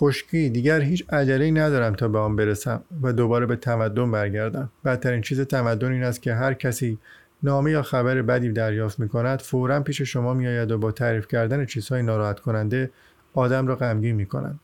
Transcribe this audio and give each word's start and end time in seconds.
خشکی 0.00 0.50
دیگر 0.50 0.80
هیچ 0.80 1.04
عجله 1.12 1.50
ندارم 1.50 1.94
تا 1.94 2.08
به 2.08 2.18
آن 2.18 2.36
برسم 2.36 2.82
و 3.02 3.12
دوباره 3.12 3.46
به 3.46 3.56
تمدن 3.56 4.10
برگردم. 4.10 4.70
بدترین 4.84 5.20
چیز 5.20 5.40
تمدن 5.40 5.92
این 5.92 6.02
است 6.02 6.22
که 6.22 6.34
هر 6.34 6.54
کسی 6.54 6.98
نامه 7.42 7.70
یا 7.70 7.82
خبر 7.82 8.22
بدی 8.22 8.52
دریافت 8.52 8.98
می 8.98 9.08
کند 9.08 9.42
فورا 9.42 9.80
پیش 9.80 10.02
شما 10.02 10.34
می 10.34 10.46
آید 10.46 10.70
و 10.70 10.78
با 10.78 10.92
تعریف 10.92 11.26
کردن 11.26 11.66
چیزهای 11.66 12.02
ناراحت 12.02 12.40
کننده 12.40 12.90
آدم 13.34 13.66
را 13.66 13.76
غمگین 13.76 14.16
می 14.16 14.26
کنند 14.26 14.60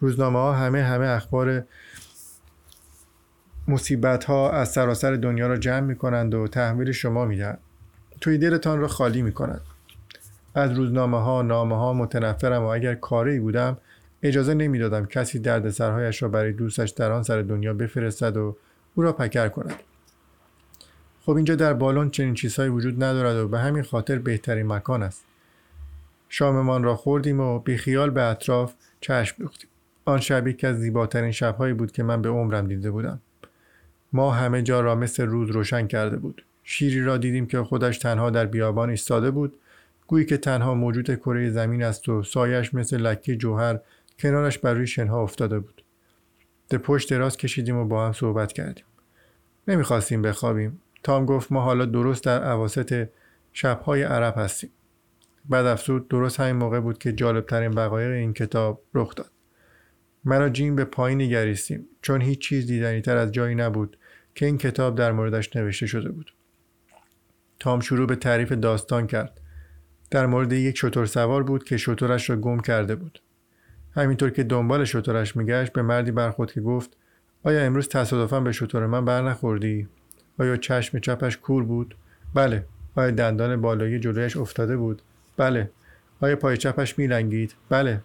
روزنامه 0.00 0.38
ها 0.38 0.52
همه 0.52 0.82
همه 0.82 1.06
اخبار 1.06 1.64
مصیبت 3.68 4.24
ها 4.24 4.52
از 4.52 4.68
سراسر 4.68 5.16
دنیا 5.16 5.46
را 5.46 5.56
جمع 5.56 5.80
می 5.80 5.96
کنند 5.96 6.34
و 6.34 6.48
تحویل 6.48 6.92
شما 6.92 7.24
می 7.24 7.36
دهند 7.36 7.58
توی 8.20 8.38
دلتان 8.38 8.80
را 8.80 8.88
خالی 8.88 9.22
می 9.22 9.32
کنند 9.32 9.60
از 10.54 10.72
روزنامه 10.72 11.22
ها 11.22 11.42
نامه 11.42 11.76
ها 11.76 11.92
متنفرم 11.92 12.62
و 12.62 12.66
اگر 12.66 12.94
کاری 12.94 13.40
بودم 13.40 13.76
اجازه 14.22 14.54
نمی‌دادم 14.54 15.06
کسی 15.06 15.38
دردسرهایش 15.38 16.22
را 16.22 16.28
برای 16.28 16.52
دوستش 16.52 16.90
در 16.90 17.12
آن 17.12 17.22
سر 17.22 17.42
دنیا 17.42 17.74
بفرستد 17.74 18.36
و 18.36 18.56
او 18.94 19.02
را 19.02 19.12
پکر 19.12 19.48
کند. 19.48 19.74
خب 21.20 21.32
اینجا 21.32 21.54
در 21.54 21.74
بالون 21.74 22.10
چنین 22.10 22.34
چیزهایی 22.34 22.70
وجود 22.70 23.04
ندارد 23.04 23.36
و 23.36 23.48
به 23.48 23.58
همین 23.58 23.82
خاطر 23.82 24.18
بهترین 24.18 24.66
مکان 24.66 25.02
است. 25.02 25.24
شاممان 26.28 26.84
را 26.84 26.96
خوردیم 26.96 27.40
و 27.40 27.58
بیخیال 27.58 28.10
به 28.10 28.22
اطراف 28.22 28.74
چشم 29.00 29.36
دوختیم. 29.38 29.70
آن 30.04 30.20
شب 30.20 30.48
یکی 30.48 30.66
از 30.66 30.76
زیباترین 30.76 31.32
شبهایی 31.32 31.74
بود 31.74 31.92
که 31.92 32.02
من 32.02 32.22
به 32.22 32.28
عمرم 32.28 32.66
دیده 32.66 32.90
بودم. 32.90 33.20
ما 34.12 34.30
همه 34.30 34.62
جا 34.62 34.80
را 34.80 34.94
مثل 34.94 35.26
روز 35.26 35.50
روشن 35.50 35.86
کرده 35.86 36.16
بود. 36.16 36.44
شیری 36.64 37.02
را 37.02 37.16
دیدیم 37.16 37.46
که 37.46 37.62
خودش 37.62 37.98
تنها 37.98 38.30
در 38.30 38.46
بیابان 38.46 38.90
ایستاده 38.90 39.30
بود. 39.30 39.54
گویی 40.06 40.26
که 40.26 40.36
تنها 40.36 40.74
موجود 40.74 41.14
کره 41.14 41.50
زمین 41.50 41.82
است 41.82 42.08
و 42.08 42.22
سایش 42.22 42.74
مثل 42.74 42.96
لکه 42.96 43.36
جوهر 43.36 43.78
کنارش 44.18 44.58
بر 44.58 44.74
روی 44.74 44.86
شنها 44.86 45.22
افتاده 45.22 45.58
بود. 45.58 45.84
به 46.68 46.78
پشت 46.78 47.10
دراز 47.10 47.36
کشیدیم 47.36 47.76
و 47.76 47.84
با 47.84 48.06
هم 48.06 48.12
صحبت 48.12 48.52
کردیم. 48.52 48.84
نمی‌خواستیم 49.68 50.22
بخوابیم. 50.22 50.80
تام 51.02 51.26
گفت 51.26 51.52
ما 51.52 51.62
حالا 51.62 51.84
درست 51.84 52.24
در 52.24 52.42
عواست 52.42 52.92
شبهای 53.52 54.02
عرب 54.02 54.34
هستیم. 54.36 54.70
بعد 55.48 55.66
افزود 55.66 56.08
درست 56.08 56.40
همین 56.40 56.56
موقع 56.56 56.80
بود 56.80 56.98
که 56.98 57.12
جالبترین 57.12 57.70
وقایق 57.70 58.10
این 58.10 58.32
کتاب 58.32 58.82
رخ 58.94 59.14
داد. 59.14 59.30
مرا 60.24 60.48
جیم 60.48 60.76
به 60.76 60.84
پایین 60.84 61.20
نگریستیم 61.22 61.86
چون 62.02 62.22
هیچ 62.22 62.38
چیز 62.38 62.66
دیدنی 62.66 63.00
تر 63.00 63.16
از 63.16 63.32
جایی 63.32 63.54
نبود 63.54 63.96
که 64.34 64.46
این 64.46 64.58
کتاب 64.58 64.94
در 64.94 65.12
موردش 65.12 65.56
نوشته 65.56 65.86
شده 65.86 66.08
بود. 66.08 66.34
تام 67.60 67.80
شروع 67.80 68.06
به 68.06 68.16
تعریف 68.16 68.52
داستان 68.52 69.06
کرد. 69.06 69.40
در 70.10 70.26
مورد 70.26 70.52
یک 70.52 70.78
شطور 70.78 71.06
سوار 71.06 71.42
بود 71.42 71.64
که 71.64 71.76
شطورش 71.76 72.30
را 72.30 72.36
گم 72.36 72.60
کرده 72.60 72.94
بود. 72.96 73.22
همینطور 73.94 74.30
که 74.30 74.42
دنبال 74.42 74.84
شطورش 74.84 75.36
میگشت 75.36 75.72
به 75.72 75.82
مردی 75.82 76.10
برخورد 76.10 76.52
که 76.52 76.60
گفت 76.60 76.96
آیا 77.42 77.62
امروز 77.62 77.88
تصادفا 77.88 78.40
به 78.40 78.52
شطور 78.52 78.86
من 78.86 79.04
بر 79.04 79.22
نخوردی؟ 79.22 79.88
آیا 80.38 80.56
چشم 80.56 80.98
چپش 80.98 81.36
کور 81.36 81.64
بود؟ 81.64 81.96
بله. 82.34 82.64
آیا 82.96 83.10
دندان 83.10 83.60
بالایی 83.60 83.98
جلویش 83.98 84.36
افتاده 84.36 84.76
بود؟ 84.76 85.02
بله. 85.36 85.70
آیا 86.20 86.36
پای 86.36 86.56
چپش 86.56 86.98
میلنگید؟ 86.98 87.54
بله. 87.68 88.00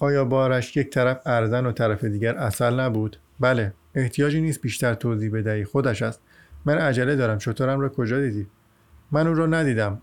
آیا 0.00 0.24
بارش 0.24 0.76
یک 0.76 0.90
طرف 0.90 1.20
ارزن 1.26 1.66
و 1.66 1.72
طرف 1.72 2.04
دیگر 2.04 2.34
اصل 2.34 2.80
نبود؟ 2.80 3.16
بله. 3.40 3.72
احتیاجی 3.94 4.40
نیست 4.40 4.60
بیشتر 4.60 4.94
توضیح 4.94 5.30
بدهی. 5.32 5.64
خودش 5.64 6.02
است. 6.02 6.20
من 6.64 6.78
عجله 6.78 7.16
دارم. 7.16 7.38
شطورم 7.38 7.80
را 7.80 7.88
کجا 7.88 8.20
دیدی؟ 8.20 8.46
من 9.12 9.26
او 9.26 9.34
را 9.34 9.46
ندیدم. 9.46 10.00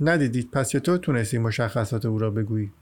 ندیدید. 0.00 0.50
پس 0.50 0.68
چطور 0.68 0.96
تونستی 0.96 1.38
مشخصات 1.38 2.06
او 2.06 2.18
را 2.18 2.30
بگویی؟ 2.30 2.72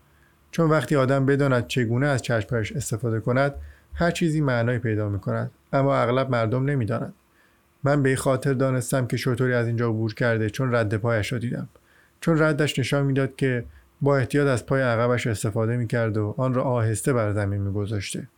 چون 0.56 0.70
وقتی 0.70 0.96
آدم 0.96 1.26
بداند 1.26 1.66
چگونه 1.66 2.06
از 2.06 2.22
چشمهایش 2.22 2.72
استفاده 2.72 3.20
کند 3.20 3.54
هر 3.94 4.10
چیزی 4.10 4.40
معنای 4.40 4.78
پیدا 4.78 5.08
می 5.08 5.20
کند 5.20 5.50
اما 5.72 5.96
اغلب 5.96 6.30
مردم 6.30 6.64
نمی‌دانند. 6.64 7.14
من 7.84 8.02
به 8.02 8.16
خاطر 8.16 8.52
دانستم 8.52 9.06
که 9.06 9.16
شطوری 9.16 9.52
از 9.52 9.66
اینجا 9.66 9.88
عبور 9.88 10.14
کرده 10.14 10.50
چون 10.50 10.74
رد 10.74 10.96
پایش 10.96 11.32
را 11.32 11.38
دیدم. 11.38 11.68
چون 12.20 12.42
ردش 12.42 12.78
نشان 12.78 13.06
می‌داد 13.06 13.36
که 13.36 13.64
با 14.00 14.16
احتیاط 14.16 14.46
از 14.48 14.66
پای 14.66 14.82
عقبش 14.82 15.26
استفاده 15.26 15.76
می‌کرد 15.76 16.16
و 16.16 16.34
آن 16.36 16.54
را 16.54 16.62
آهسته 16.62 17.12
بر 17.12 17.32
زمین 17.32 17.60
میگذاشته. 17.60 18.28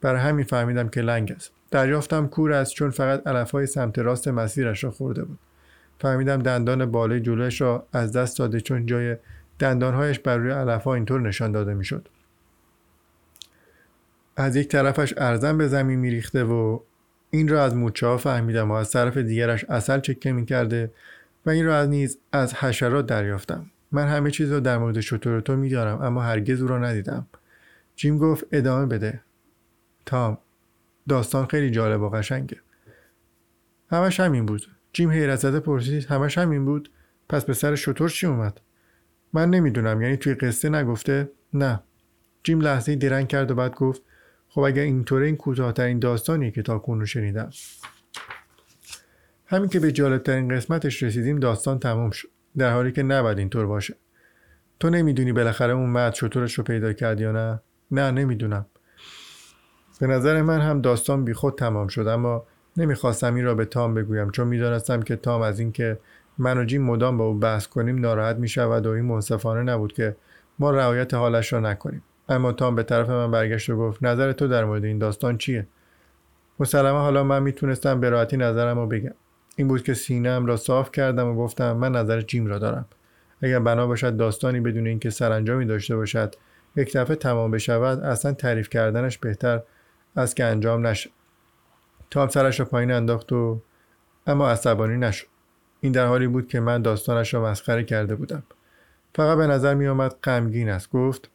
برای 0.00 0.20
همین 0.20 0.44
فهمیدم 0.44 0.88
که 0.88 1.00
لنگ 1.00 1.32
است. 1.32 1.52
دریافتم 1.70 2.26
کور 2.26 2.52
است 2.52 2.72
چون 2.72 2.90
فقط 2.90 3.26
علفهای 3.26 3.66
سمت 3.66 3.98
راست 3.98 4.28
مسیرش 4.28 4.84
را 4.84 4.90
خورده 4.90 5.24
بود. 5.24 5.38
فهمیدم 5.98 6.42
دندان 6.42 6.90
بالای 6.90 7.20
جلوش 7.20 7.60
را 7.60 7.86
از 7.92 8.12
دست 8.12 8.38
داده 8.38 8.60
چون 8.60 8.86
جای 8.86 9.16
دندانهایش 9.60 10.18
بر 10.18 10.36
روی 10.36 10.50
علفها 10.50 10.94
اینطور 10.94 11.20
نشان 11.20 11.52
داده 11.52 11.74
می‌شد. 11.74 12.08
از 14.36 14.56
یک 14.56 14.68
طرفش 14.68 15.14
ارزن 15.16 15.58
به 15.58 15.68
زمین 15.68 15.98
میریخته 15.98 16.44
و 16.44 16.80
این 17.30 17.48
را 17.48 17.64
از 17.64 17.74
موچه 17.74 18.06
ها 18.06 18.16
فهمیدم 18.16 18.70
و 18.70 18.74
از 18.74 18.90
طرف 18.90 19.16
دیگرش 19.16 19.64
اصل 19.64 20.00
چکه 20.00 20.32
می‌کرده 20.32 20.92
و 21.46 21.50
این 21.50 21.66
را 21.66 21.76
از 21.76 21.88
نیز 21.88 22.18
از 22.32 22.54
حشرات 22.54 23.06
دریافتم. 23.06 23.66
من 23.92 24.08
همه 24.08 24.30
چیز 24.30 24.52
را 24.52 24.60
در 24.60 24.78
مورد 24.78 25.00
شطور 25.00 25.40
تو 25.40 25.56
می‌دانم 25.56 26.02
اما 26.02 26.22
هرگز 26.22 26.62
او 26.62 26.68
را 26.68 26.78
ندیدم. 26.78 27.26
جیم 27.96 28.18
گفت 28.18 28.44
ادامه 28.52 28.86
بده. 28.86 29.20
تام 30.06 30.38
داستان 31.08 31.46
خیلی 31.46 31.70
جالب 31.70 32.00
و 32.00 32.08
قشنگه. 32.08 32.56
همش 33.90 34.20
همین 34.20 34.46
بود. 34.46 34.66
جیم 34.92 35.10
حیرت 35.10 35.38
زده 35.38 35.60
پرسید 35.60 36.04
همش 36.04 36.38
همین 36.38 36.64
بود؟ 36.64 36.90
پس 37.28 37.44
به 37.44 37.52
سر 37.52 37.74
شطور 37.74 38.08
چی 38.08 38.26
اومد؟ 38.26 38.60
من 39.32 39.50
نمی‌دونم. 39.50 40.02
یعنی 40.02 40.16
توی 40.16 40.34
قصه 40.34 40.68
نگفته 40.68 41.30
نه. 41.54 41.82
جیم 42.42 42.60
لحظه 42.60 42.96
درنگ 42.96 43.28
کرد 43.28 43.50
و 43.50 43.54
بعد 43.54 43.74
گفت 43.74 44.02
خب 44.48 44.60
اگر 44.60 44.82
اینطوره 44.82 45.26
این 45.26 45.36
کوتاهترین 45.36 45.98
داستانی 45.98 46.50
که 46.50 46.62
تا 46.62 46.78
کنون 46.78 47.04
شنیدم. 47.04 47.50
همین 49.46 49.68
که 49.68 49.80
به 49.80 49.92
جالبترین 49.92 50.48
قسمتش 50.56 51.02
رسیدیم 51.02 51.38
داستان 51.38 51.78
تموم 51.78 52.10
شد. 52.10 52.28
در 52.58 52.72
حالی 52.72 52.92
که 52.92 53.02
نباید 53.02 53.38
اینطور 53.38 53.66
باشه. 53.66 53.96
تو 54.80 54.90
نمی‌دونی 54.90 55.32
بالاخره 55.32 55.72
اون 55.72 55.90
مرد 55.90 56.14
شطورش 56.14 56.54
رو 56.54 56.64
پیدا 56.64 56.92
کرد 56.92 57.20
یا 57.20 57.32
نه؟ 57.32 57.60
نه 57.90 58.10
نمی‌دونم. 58.10 58.66
به 60.00 60.06
نظر 60.06 60.42
من 60.42 60.60
هم 60.60 60.80
داستان 60.80 61.24
بیخود 61.24 61.58
تمام 61.58 61.88
شد 61.88 62.06
اما 62.06 62.46
نمی‌خواستم 62.76 63.34
این 63.34 63.44
را 63.44 63.54
به 63.54 63.64
تام 63.64 63.94
بگویم 63.94 64.30
چون 64.30 64.48
می‌دانستم 64.48 65.02
که 65.02 65.16
تام 65.16 65.42
از 65.42 65.60
اینکه 65.60 65.98
من 66.40 66.58
و 66.58 66.64
جیم 66.64 66.82
مدام 66.82 67.16
با 67.16 67.24
او 67.24 67.34
بحث 67.34 67.66
کنیم 67.66 67.98
ناراحت 67.98 68.36
می 68.36 68.48
شود 68.48 68.86
و 68.86 68.90
این 68.90 69.04
منصفانه 69.04 69.62
نبود 69.62 69.92
که 69.92 70.16
ما 70.58 70.70
رعایت 70.70 71.14
حالش 71.14 71.52
را 71.52 71.60
نکنیم. 71.60 72.02
اما 72.28 72.52
تام 72.52 72.74
به 72.74 72.82
طرف 72.82 73.10
من 73.10 73.30
برگشت 73.30 73.70
و 73.70 73.76
گفت 73.76 74.02
نظر 74.02 74.32
تو 74.32 74.48
در 74.48 74.64
مورد 74.64 74.84
این 74.84 74.98
داستان 74.98 75.38
چیه؟ 75.38 75.66
مسلما 76.60 77.00
حالا 77.00 77.24
من 77.24 77.42
می‌تونستم 77.42 78.00
به 78.00 78.10
راحتی 78.10 78.36
نظرم 78.36 78.78
رو 78.78 78.86
بگم. 78.86 79.14
این 79.56 79.68
بود 79.68 79.82
که 79.82 79.94
سینم 79.94 80.46
را 80.46 80.56
صاف 80.56 80.92
کردم 80.92 81.28
و 81.28 81.34
گفتم 81.34 81.72
من 81.72 81.92
نظر 81.92 82.20
جیم 82.20 82.46
را 82.46 82.58
دارم. 82.58 82.84
اگر 83.42 83.58
بنا 83.58 83.86
باشد 83.86 84.16
داستانی 84.16 84.60
بدون 84.60 84.86
اینکه 84.86 85.10
سرانجامی 85.10 85.66
داشته 85.66 85.96
باشد 85.96 86.34
یک 86.76 86.96
دفعه 86.96 87.16
تمام 87.16 87.50
بشود 87.50 88.00
اصلا 88.00 88.32
تعریف 88.32 88.68
کردنش 88.68 89.18
بهتر 89.18 89.62
از 90.16 90.34
که 90.34 90.44
انجام 90.44 90.86
نشه. 90.86 91.10
تام 92.10 92.28
سرش 92.28 92.60
را 92.60 92.66
پایین 92.66 92.92
انداخت 92.92 93.32
و 93.32 93.60
اما 94.26 94.50
عصبانی 94.50 94.96
نشد. 94.96 95.29
این 95.80 95.92
در 95.92 96.06
حالی 96.06 96.26
بود 96.26 96.48
که 96.48 96.60
من 96.60 96.82
داستانش 96.82 97.34
را 97.34 97.44
مسخره 97.44 97.84
کرده 97.84 98.14
بودم. 98.14 98.42
فقط 99.14 99.38
به 99.38 99.46
نظر 99.46 99.74
می 99.74 99.86
آمد 99.86 100.14
غمگین 100.24 100.68
است. 100.68 100.90
گفت 100.90 101.30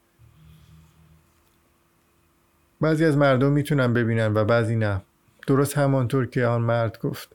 بعضی 2.82 3.06
از 3.06 3.18
مردم 3.18 3.52
می‌تونن 3.52 3.94
ببینن 3.94 4.34
و 4.34 4.46
بعضی 4.46 4.76
نه. 4.76 5.02
درست 5.48 5.78
همانطور 5.78 6.26
که 6.26 6.46
آن 6.46 6.62
مرد 6.62 7.00
گفت. 7.00 7.30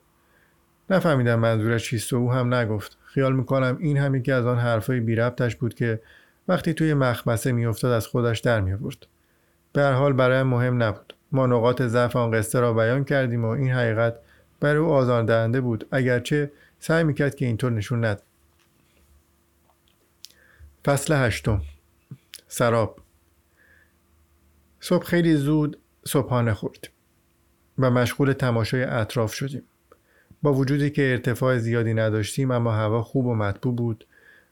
نفهمیدم 0.91 1.39
منظورش 1.39 1.85
چیست 1.91 2.13
و 2.13 2.17
او 2.17 2.33
هم 2.33 2.55
نگفت. 2.55 2.99
خیال 3.05 3.37
می‌کنم 3.37 3.77
این 3.81 3.97
هم 3.97 4.15
یکی 4.15 4.33
از 4.33 4.47
آن 4.47 4.59
حرفای 4.59 5.01
بی 5.01 5.15
ربطش 5.15 5.57
بود 5.57 5.75
که 5.75 6.01
وقتی 6.49 6.75
توی 6.75 6.95
مخمسه 6.95 7.53
میافتاد 7.53 7.93
از 7.93 8.07
خودش 8.07 8.39
در 8.39 8.61
میآورد 8.61 9.07
به 9.73 9.83
هر 9.83 9.93
حال 9.93 10.13
برای 10.13 10.43
مهم 10.43 10.83
نبود. 10.83 11.15
ما 11.33 11.47
نقاط 11.47 11.83
ضعف 11.83 12.17
آن 12.17 12.31
قصه 12.31 12.61
را 12.61 12.73
بیان 12.73 13.05
کردیم 13.05 13.45
و 13.45 13.49
این 13.49 13.71
حقیقت 13.71 14.15
برای 14.61 14.77
او 14.77 14.93
آزاردهنده 14.93 15.61
بود. 15.61 15.87
اگرچه 15.91 16.51
سعی 16.81 17.05
می‌کرد 17.05 17.35
که 17.35 17.47
اینطور 17.47 17.73
نشون 17.73 18.05
ند 18.05 18.23
فصل 20.85 21.15
هشتم 21.15 21.63
سراب 22.49 23.01
صبح 24.81 25.05
خیلی 25.05 25.37
زود 25.37 25.79
صبحانه 26.07 26.55
خوردیم 26.55 26.91
و 27.79 27.91
مشغول 27.91 28.33
تماشای 28.33 28.83
اطراف 28.83 29.35
شدیم 29.35 29.63
با 30.43 30.55
وجودی 30.55 30.91
که 30.91 31.11
ارتفاع 31.11 31.59
زیادی 31.59 31.95
نداشتیم 31.95 32.51
اما 32.51 32.73
هوا 32.73 33.03
خوب 33.03 33.27
و 33.27 33.35
مطبوع 33.35 33.77
بود 33.77 34.07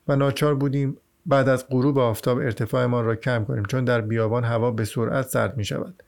و 0.08 0.16
ناچار 0.16 0.54
بودیم 0.54 0.96
بعد 1.26 1.48
از 1.48 1.68
غروب 1.68 1.98
آفتاب 1.98 2.38
ارتفاعمان 2.38 3.04
را 3.04 3.16
کم 3.16 3.44
کنیم 3.44 3.64
چون 3.64 3.84
در 3.84 4.00
بیابان 4.00 4.44
هوا 4.44 4.70
به 4.70 4.84
سرعت 4.84 5.26
سرد 5.26 5.56
می 5.56 5.64
شود. 5.64 6.02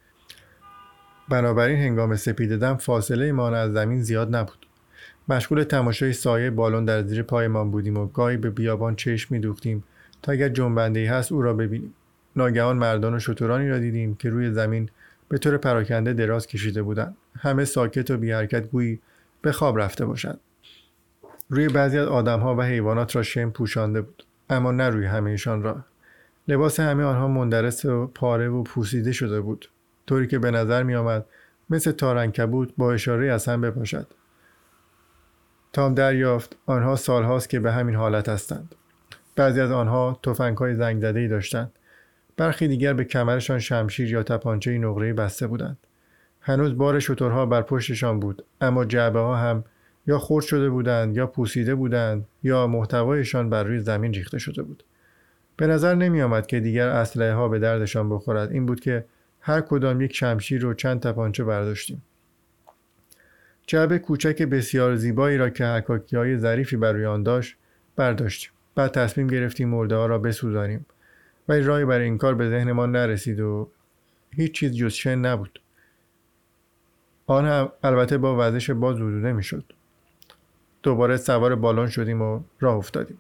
بنابراین 1.29 1.79
هنگام 1.79 2.17
سپیددم 2.17 2.77
فاصله 2.77 3.33
ما 3.33 3.49
از 3.49 3.73
زمین 3.73 4.03
زیاد 4.03 4.37
نبود. 4.37 4.67
مشغول 5.29 5.63
تماشای 5.63 6.13
سایه 6.13 6.51
بالون 6.51 6.85
در 6.85 7.03
زیر 7.03 7.23
پایمان 7.23 7.71
بودیم 7.71 7.97
و 7.97 8.07
گاهی 8.07 8.37
به 8.37 8.51
بیابان 8.51 8.97
چشم 8.97 9.35
می 9.35 9.41
دوختیم 9.41 9.85
تا 10.23 10.33
اگر 10.33 10.49
جنبنده 10.49 11.11
هست 11.11 11.33
او 11.33 11.43
را 11.43 11.55
ببینیم. 11.55 11.95
ناگهان 12.37 12.77
مردان 12.77 13.15
و 13.15 13.19
شترانی 13.19 13.69
را 13.69 13.79
دیدیم 13.79 14.15
که 14.15 14.31
روی 14.31 14.53
زمین 14.53 14.89
به 15.29 15.39
طور 15.39 15.57
پراکنده 15.57 16.13
دراز 16.13 16.47
کشیده 16.47 16.83
بودند. 16.83 17.17
همه 17.39 17.65
ساکت 17.65 18.11
و 18.11 18.17
بی 18.17 18.33
حرکت 18.33 18.71
گویی 18.71 19.01
به 19.43 19.53
خواب 19.53 19.79
رفته 19.79 20.07
باشند. 20.07 20.41
روی 21.51 21.69
بعضی 21.69 21.99
از 21.99 22.09
آدمها 22.09 22.57
و 22.57 22.63
حیوانات 22.63 23.17
را 23.17 23.23
شم 23.23 23.51
پوشانده 23.51 24.01
بود 24.01 24.25
اما 24.51 24.73
نه 24.73 24.89
روی 24.89 25.07
همهشان 25.07 25.63
را. 25.63 25.85
لباس 26.49 26.81
همه 26.81 27.05
آنها 27.05 27.29
مندرس 27.29 27.85
و 27.85 28.07
پاره 28.07 28.49
و 28.49 28.63
پوسیده 28.63 29.13
شده 29.13 29.41
بود 29.41 29.69
طوری 30.07 30.27
که 30.27 30.39
به 30.39 30.51
نظر 30.51 30.83
می 30.83 30.95
آمد 30.95 31.27
مثل 31.71 31.93
تارنکبود 31.93 32.75
با 32.77 32.93
اشاره 32.93 33.33
از 33.33 33.49
هم 33.49 33.61
بپاشد. 33.61 34.07
تام 35.73 35.95
دریافت 35.95 36.57
آنها 36.67 36.97
سالهاست 36.97 37.51
که 37.51 37.61
به 37.61 37.73
همین 37.73 37.95
حالت 37.95 38.29
هستند. 38.29 38.75
بعضی 39.37 39.61
از 39.61 39.71
آنها 39.71 40.21
های 40.59 40.75
زنگ 40.75 41.05
ای 41.05 41.29
داشتند. 41.29 41.73
برخی 42.37 42.69
دیگر 42.69 42.93
به 42.93 43.05
کمرشان 43.05 43.59
شمشیر 43.59 44.13
یا 44.13 44.23
تپانچه 44.23 44.79
نقره 44.79 45.13
بسته 45.13 45.47
بودند. 45.47 45.79
هنوز 46.41 46.77
بار 46.77 47.01
شترها 47.01 47.47
بر 47.47 47.63
پشتشان 47.63 48.21
بود 48.21 48.45
اما 48.61 48.85
جعبه 48.85 49.19
ها 49.19 49.37
هم 49.37 49.65
یا 50.07 50.19
خرد 50.19 50.45
شده 50.45 50.71
بودند 50.71 51.17
یا 51.17 51.27
پوسیده 51.27 51.75
بودند 51.75 52.27
یا 52.43 52.67
محتوایشان 52.67 53.51
بر 53.51 53.65
روی 53.65 53.79
زمین 53.79 54.13
ریخته 54.13 54.39
شده 54.39 54.63
بود. 54.63 54.85
به 55.57 55.67
نظر 55.67 55.95
نمی 55.95 56.23
آمد 56.23 56.47
که 56.47 56.61
دیگر 56.61 56.89
اسلحه 56.89 57.35
ها 57.35 57.49
به 57.49 57.59
دردشان 57.59 58.11
بخورد. 58.11 58.53
این 58.53 58.67
بود 58.67 58.81
که 58.81 59.05
هر 59.41 59.61
کدام 59.61 60.01
یک 60.01 60.17
شمشیر 60.17 60.67
و 60.67 60.75
چند 60.75 61.01
تپانچه 61.01 61.45
برداشتیم. 61.45 62.03
جعبه 63.71 63.99
کوچک 63.99 64.43
بسیار 64.43 64.97
زیبایی 64.97 65.39
را 65.39 65.51
که 65.51 65.67
حکاکی 65.67 66.17
های 66.17 66.39
ظریفی 66.39 66.77
بر 66.77 66.93
روی 66.93 67.07
آن 67.07 67.23
داشت 67.23 67.57
برداشتیم 67.97 68.51
بعد 68.75 68.91
تصمیم 68.91 69.27
گرفتیم 69.27 69.69
مرده 69.69 69.95
ها 69.95 70.07
را 70.07 70.19
بسوزانیم. 70.19 70.87
ولی 71.49 71.63
راهی 71.63 71.85
برای 71.85 72.05
این 72.05 72.19
کار 72.19 72.35
به 72.35 72.51
ذهن 72.51 72.73
ما 72.73 72.87
نرسید 72.87 73.41
و 73.41 73.69
هیچ 74.31 74.53
چیز 74.53 74.77
جز 74.77 74.93
شن 74.93 75.19
نبود. 75.19 75.61
آن 77.27 77.47
هم 77.47 77.73
البته 77.83 78.19
با 78.19 78.37
وزش 78.39 78.71
باز 78.71 79.01
وجوده 79.01 79.33
می‌شد 79.33 79.65
دوباره 80.83 81.17
سوار 81.17 81.55
بالون 81.55 81.89
شدیم 81.89 82.23
و 82.23 82.41
راه 82.61 82.77
افتادیم. 82.77 83.19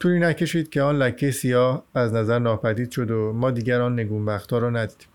طولی 0.00 0.18
نکشید 0.18 0.70
که 0.70 0.82
آن 0.82 0.96
لکه 0.96 1.30
سیاه 1.30 1.84
از 1.94 2.14
نظر 2.14 2.38
ناپدید 2.38 2.90
شد 2.90 3.10
و 3.10 3.32
ما 3.32 3.50
دیگر 3.50 3.80
آن 3.80 4.00
نگونبختها 4.00 4.58
را 4.58 4.70
ندیدیم. 4.70 5.08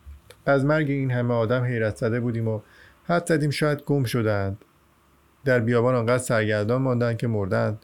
از 0.45 0.65
مرگ 0.65 0.89
این 0.89 1.11
همه 1.11 1.33
آدم 1.33 1.63
حیرت 1.63 1.95
زده 1.95 2.19
بودیم 2.19 2.47
و 2.47 2.61
حد 3.07 3.25
زدیم 3.25 3.49
شاید 3.49 3.81
گم 3.81 4.03
شدند. 4.03 4.65
در 5.45 5.59
بیابان 5.59 5.95
آنقدر 5.95 6.17
سرگردان 6.17 6.81
ماندند 6.81 7.17
که 7.17 7.27
مردند. 7.27 7.79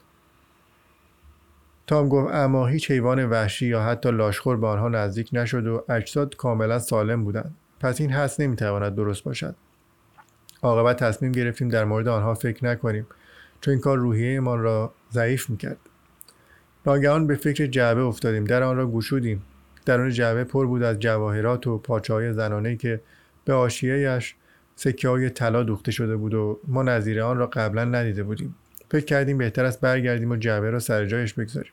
تام 1.86 2.08
گفت 2.08 2.34
اما 2.34 2.66
هیچ 2.66 2.90
حیوان 2.90 3.24
وحشی 3.24 3.66
یا 3.66 3.82
حتی 3.82 4.10
لاشخور 4.10 4.56
به 4.56 4.66
آنها 4.66 4.88
نزدیک 4.88 5.30
نشد 5.32 5.66
و 5.66 5.84
اجساد 5.88 6.36
کاملا 6.36 6.78
سالم 6.78 7.24
بودند. 7.24 7.54
پس 7.80 8.00
این 8.00 8.12
حس 8.12 8.40
نمی‌تواند 8.40 8.94
درست 8.94 9.24
باشد. 9.24 9.54
عاقبت 10.62 10.96
تصمیم 10.96 11.32
گرفتیم 11.32 11.68
در 11.68 11.84
مورد 11.84 12.08
آنها 12.08 12.34
فکر 12.34 12.64
نکنیم 12.64 13.06
چون 13.60 13.72
این 13.72 13.80
کار 13.80 13.98
روحیهمان 13.98 14.60
را 14.60 14.92
ضعیف 15.12 15.50
می‌کرد. 15.50 15.78
ناگهان 16.86 17.26
به 17.26 17.34
فکر 17.34 17.66
جعبه 17.66 18.00
افتادیم. 18.00 18.44
در 18.44 18.62
آن 18.62 18.76
را 18.76 18.90
گشودیم. 18.90 19.42
درون 19.86 20.10
جعبه 20.10 20.44
پر 20.44 20.66
بود 20.66 20.82
از 20.82 20.98
جواهرات 20.98 21.66
و 21.66 21.78
پاچه 21.78 22.14
های 22.14 22.32
زنانه 22.32 22.76
که 22.76 23.00
به 23.44 23.52
آشیهش 23.52 24.34
سکه 24.76 25.08
های 25.08 25.30
طلا 25.30 25.62
دوخته 25.62 25.92
شده 25.92 26.16
بود 26.16 26.34
و 26.34 26.60
ما 26.68 26.82
نظیر 26.82 27.22
آن 27.22 27.38
را 27.38 27.46
قبلا 27.46 27.84
ندیده 27.84 28.22
بودیم. 28.22 28.54
فکر 28.90 29.04
کردیم 29.04 29.38
بهتر 29.38 29.64
است 29.64 29.80
برگردیم 29.80 30.30
و 30.30 30.36
جعبه 30.36 30.70
را 30.70 30.78
سر 30.78 31.06
جایش 31.06 31.34
بگذاریم. 31.34 31.72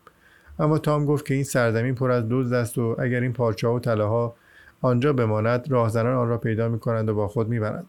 اما 0.60 0.78
تام 0.78 1.06
گفت 1.06 1.26
که 1.26 1.34
این 1.34 1.44
سرزمین 1.44 1.96
پر 1.96 2.12
از 2.12 2.24
دزد 2.30 2.54
است 2.54 2.78
و 2.78 2.96
اگر 3.00 3.22
این 3.22 3.34
پارچه 3.34 3.68
و 3.68 3.80
طلاها 3.80 4.36
آنجا 4.82 5.14
بماند 5.14 5.72
راهزنان 5.72 6.16
آن 6.16 6.28
را 6.28 6.38
پیدا 6.38 6.70
می 6.70 6.80
کنند 6.80 7.10
و 7.10 7.16
با 7.16 7.28
خود 7.28 7.48
می‌برند. 7.48 7.86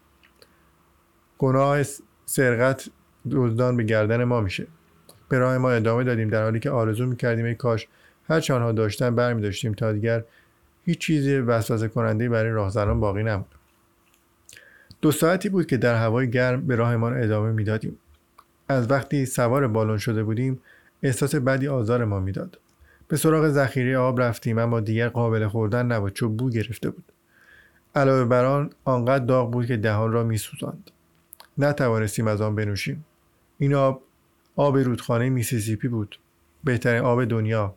گناه 1.37 1.83
سرقت 2.25 2.89
دزدان 3.31 3.77
به 3.77 3.83
گردن 3.83 4.23
ما 4.23 4.41
میشه. 4.41 4.67
به 5.29 5.37
راه 5.37 5.57
ما 5.57 5.71
ادامه 5.71 6.03
دادیم 6.03 6.29
در 6.29 6.43
حالی 6.43 6.59
که 6.59 6.69
آرزو 6.69 7.05
می‌کردیم 7.05 7.45
ای 7.45 7.55
کاش 7.55 7.87
هر 8.29 8.53
آنها 8.53 8.71
داشتن 8.71 9.15
برمی 9.15 9.41
داشتیم 9.41 9.73
تا 9.73 9.93
دیگر 9.93 10.23
هیچ 10.85 10.99
چیزی 10.99 11.37
وسوسه 11.37 11.87
کننده 11.87 12.29
برای 12.29 12.51
راهزنان 12.51 12.99
باقی 12.99 13.23
نبود 13.23 13.55
دو 15.01 15.11
ساعتی 15.11 15.49
بود 15.49 15.67
که 15.67 15.77
در 15.77 15.95
هوای 15.95 16.29
گرم 16.29 16.67
به 16.67 16.75
راهمان 16.75 17.23
ادامه 17.23 17.51
می‌دادیم. 17.51 17.97
از 18.67 18.91
وقتی 18.91 19.25
سوار 19.25 19.67
بالون 19.67 19.97
شده 19.97 20.23
بودیم 20.23 20.61
احساس 21.03 21.35
بدی 21.35 21.67
آزار 21.67 22.05
ما 22.05 22.19
می‌داد. 22.19 22.59
به 23.07 23.17
سراغ 23.17 23.49
ذخیره 23.49 23.97
آب 23.97 24.21
رفتیم 24.21 24.57
اما 24.57 24.79
دیگر 24.79 25.09
قابل 25.09 25.47
خوردن 25.47 25.85
نبود 25.85 26.13
چون 26.13 26.37
بو 26.37 26.49
گرفته 26.49 26.89
بود. 26.89 27.03
علاوه 27.95 28.25
بر 28.25 28.45
آن 28.45 28.69
آنقدر 28.83 29.25
داغ 29.25 29.51
بود 29.51 29.65
که 29.65 29.77
دهان 29.77 30.11
را 30.11 30.23
میسوزاند. 30.23 30.91
نتوانستیم 31.57 32.27
از 32.27 32.41
آن 32.41 32.55
بنوشیم. 32.55 33.05
این 33.57 33.73
آب 33.73 34.01
آب 34.55 34.77
رودخانه 34.77 35.29
میسیسیپی 35.29 35.87
بود. 35.87 36.19
بهترین 36.63 37.01
آب 37.01 37.25
دنیا. 37.25 37.75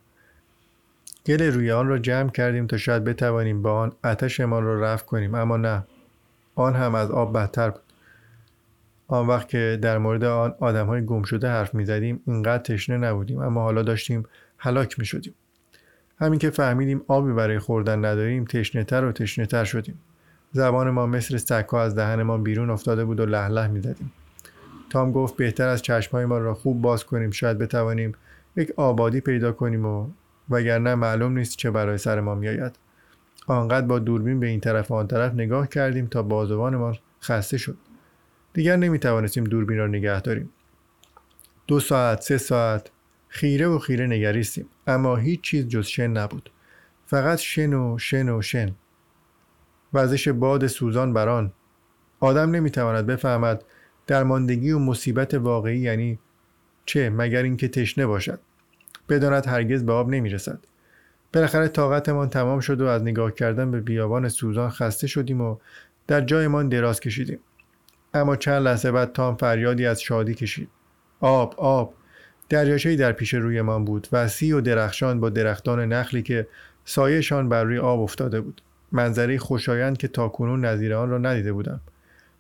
گل 1.27 1.43
روی 1.43 1.71
آن 1.71 1.89
را 1.89 1.99
جمع 1.99 2.31
کردیم 2.31 2.67
تا 2.67 2.77
شاید 2.77 3.05
بتوانیم 3.05 3.63
با 3.63 3.73
آن 3.73 3.93
آتشمان 4.05 4.65
را 4.65 4.81
رفع 4.81 5.05
کنیم 5.05 5.35
اما 5.35 5.57
نه. 5.57 5.85
آن 6.55 6.75
هم 6.75 6.95
از 6.95 7.11
آب 7.11 7.37
بدتر 7.37 7.71
بود. 7.71 7.81
آن 9.09 9.27
وقت 9.27 9.49
که 9.49 9.79
در 9.83 9.99
مورد 9.99 10.25
آن 10.25 10.55
آدم 10.61 10.87
های 10.87 11.05
گم 11.05 11.23
شده 11.23 11.49
حرف 11.49 11.75
می 11.75 11.85
زدیم 11.85 12.21
اینقدر 12.27 12.63
تشنه 12.63 12.97
نبودیم 12.97 13.39
اما 13.39 13.63
حالا 13.63 13.83
داشتیم 13.83 14.23
هلاک 14.59 14.99
می 14.99 15.05
شدیم 15.05 15.35
همین 16.19 16.39
که 16.39 16.51
فهمیدیم 16.51 17.03
آبی 17.09 17.33
برای 17.33 17.59
خوردن 17.59 18.05
نداریم 18.05 18.45
تشنه 18.45 18.85
تر 18.85 19.05
و 19.05 19.13
تشنه 19.13 19.47
تر 19.47 19.65
شدیم. 19.65 19.99
زبان 20.53 20.91
ما 20.91 21.07
مثل 21.07 21.37
سکا 21.37 21.83
از 21.83 21.95
دهن 21.95 22.23
ما 22.23 22.39
بیرون 22.39 22.71
افتاده 22.71 23.05
بود 23.05 23.21
و 23.21 23.27
لح 23.27 23.67
می 23.67 23.81
زدیم 23.81 24.13
تام 24.91 25.13
گفت 25.13 25.37
بهتر 25.37 25.69
از 25.69 25.83
چشمهای 25.83 26.25
ما 26.25 26.39
را 26.39 26.55
خوب 26.55 26.83
باز 26.83 27.05
کنیم 27.05 27.31
شاید 27.31 27.59
بتوانیم 27.59 28.13
یک 28.57 28.73
آبادی 28.77 29.21
پیدا 29.21 29.53
کنیم 29.53 29.87
و 29.87 30.09
وگرنه 30.51 30.95
معلوم 30.95 31.39
نیست 31.39 31.57
چه 31.57 31.71
برای 31.71 31.99
سر 31.99 32.21
ما 32.21 32.35
میآید. 32.35 32.84
آنقدر 33.47 33.87
با 33.87 33.99
دوربین 33.99 34.41
به 34.41 34.47
این 34.47 34.61
طرف 34.61 34.91
و 34.91 34.95
آن 34.95 35.07
طرف 35.07 35.35
نگاه 35.35 35.69
کردیم 35.69 36.07
تا 36.07 36.23
بازوان 36.23 36.77
ما 36.77 36.93
خسته 37.23 37.59
شد. 37.59 37.77
دیگر 38.53 38.77
نمی 38.77 38.99
توانستیم 38.99 39.45
دوربین 39.45 39.79
را 39.79 39.87
نگه 39.87 40.21
داریم. 40.21 40.51
دو 41.67 41.81
ساعت 41.81 42.21
سه 42.21 42.39
ساعت 42.39 42.91
خیره 43.29 43.67
و 43.67 43.79
خیره 43.79 44.07
نگریستیم. 44.07 44.67
اما 44.87 45.17
هیچ 45.17 45.41
چیز 45.41 45.69
جز 45.69 45.87
شن 45.87 46.07
نبود. 46.07 46.51
فقط 47.07 47.39
شن 47.39 47.73
و 47.73 47.99
شن 47.99 48.29
و 48.29 48.43
شن. 48.43 48.75
وزش 49.93 50.29
باد 50.29 50.67
سوزان 50.67 51.13
بران 51.13 51.53
آدم 52.21 52.51
نمی‌تواند 52.51 53.07
بفهمد 53.07 53.65
درماندگی 54.07 54.71
و 54.71 54.79
مصیبت 54.79 55.35
واقعی 55.35 55.79
یعنی 55.79 56.19
چه 56.87 57.11
مگر 57.11 57.43
اینکه 57.43 57.69
تشنه 57.69 58.07
باشد. 58.07 58.41
بداند 59.09 59.47
هرگز 59.47 59.85
به 59.85 59.93
آب 59.93 60.09
نمی‌رسد. 60.09 60.59
بالاخره 61.35 61.69
طاقتمان 61.69 62.29
تمام 62.29 62.61
شد 62.61 62.81
و 62.81 62.87
از 62.87 63.03
نگاه 63.03 63.35
کردن 63.35 63.71
به 63.71 63.81
بیابان 63.81 64.29
سوزان 64.29 64.71
خسته 64.71 65.07
شدیم 65.07 65.41
و 65.41 65.57
در 66.07 66.21
جایمان 66.21 66.69
دراز 66.69 67.01
کشیدیم. 67.01 67.39
اما 68.15 68.37
چند 68.37 68.63
لحظه 68.63 68.93
بعد 68.93 69.13
تام 69.13 69.37
فریادی 69.37 69.87
از 69.87 70.03
شادی 70.03 70.35
کشید. 70.35 70.69
آب 71.21 71.55
آب. 71.57 71.95
دریاچهای 72.49 72.97
در 72.97 73.13
پیش 73.13 73.35
رویمان 73.35 73.85
بود 73.85 74.09
وسیع 74.13 74.57
و 74.57 74.61
درخشان 74.61 75.21
با 75.21 75.31
درختان 75.31 75.93
نخلی 75.93 76.23
که 76.23 76.47
سایهشان 76.85 77.49
بر 77.49 77.65
روی 77.65 77.79
آب 77.79 78.01
افتاده 78.01 78.41
بود. 78.41 78.63
منظره 78.93 79.39
خوشایند 79.39 79.97
که 79.97 80.09
تاکنون 80.09 80.65
نظیر 80.65 80.95
آن 80.95 81.11
را 81.11 81.19
ندیده 81.19 81.53
بودم. 81.53 81.81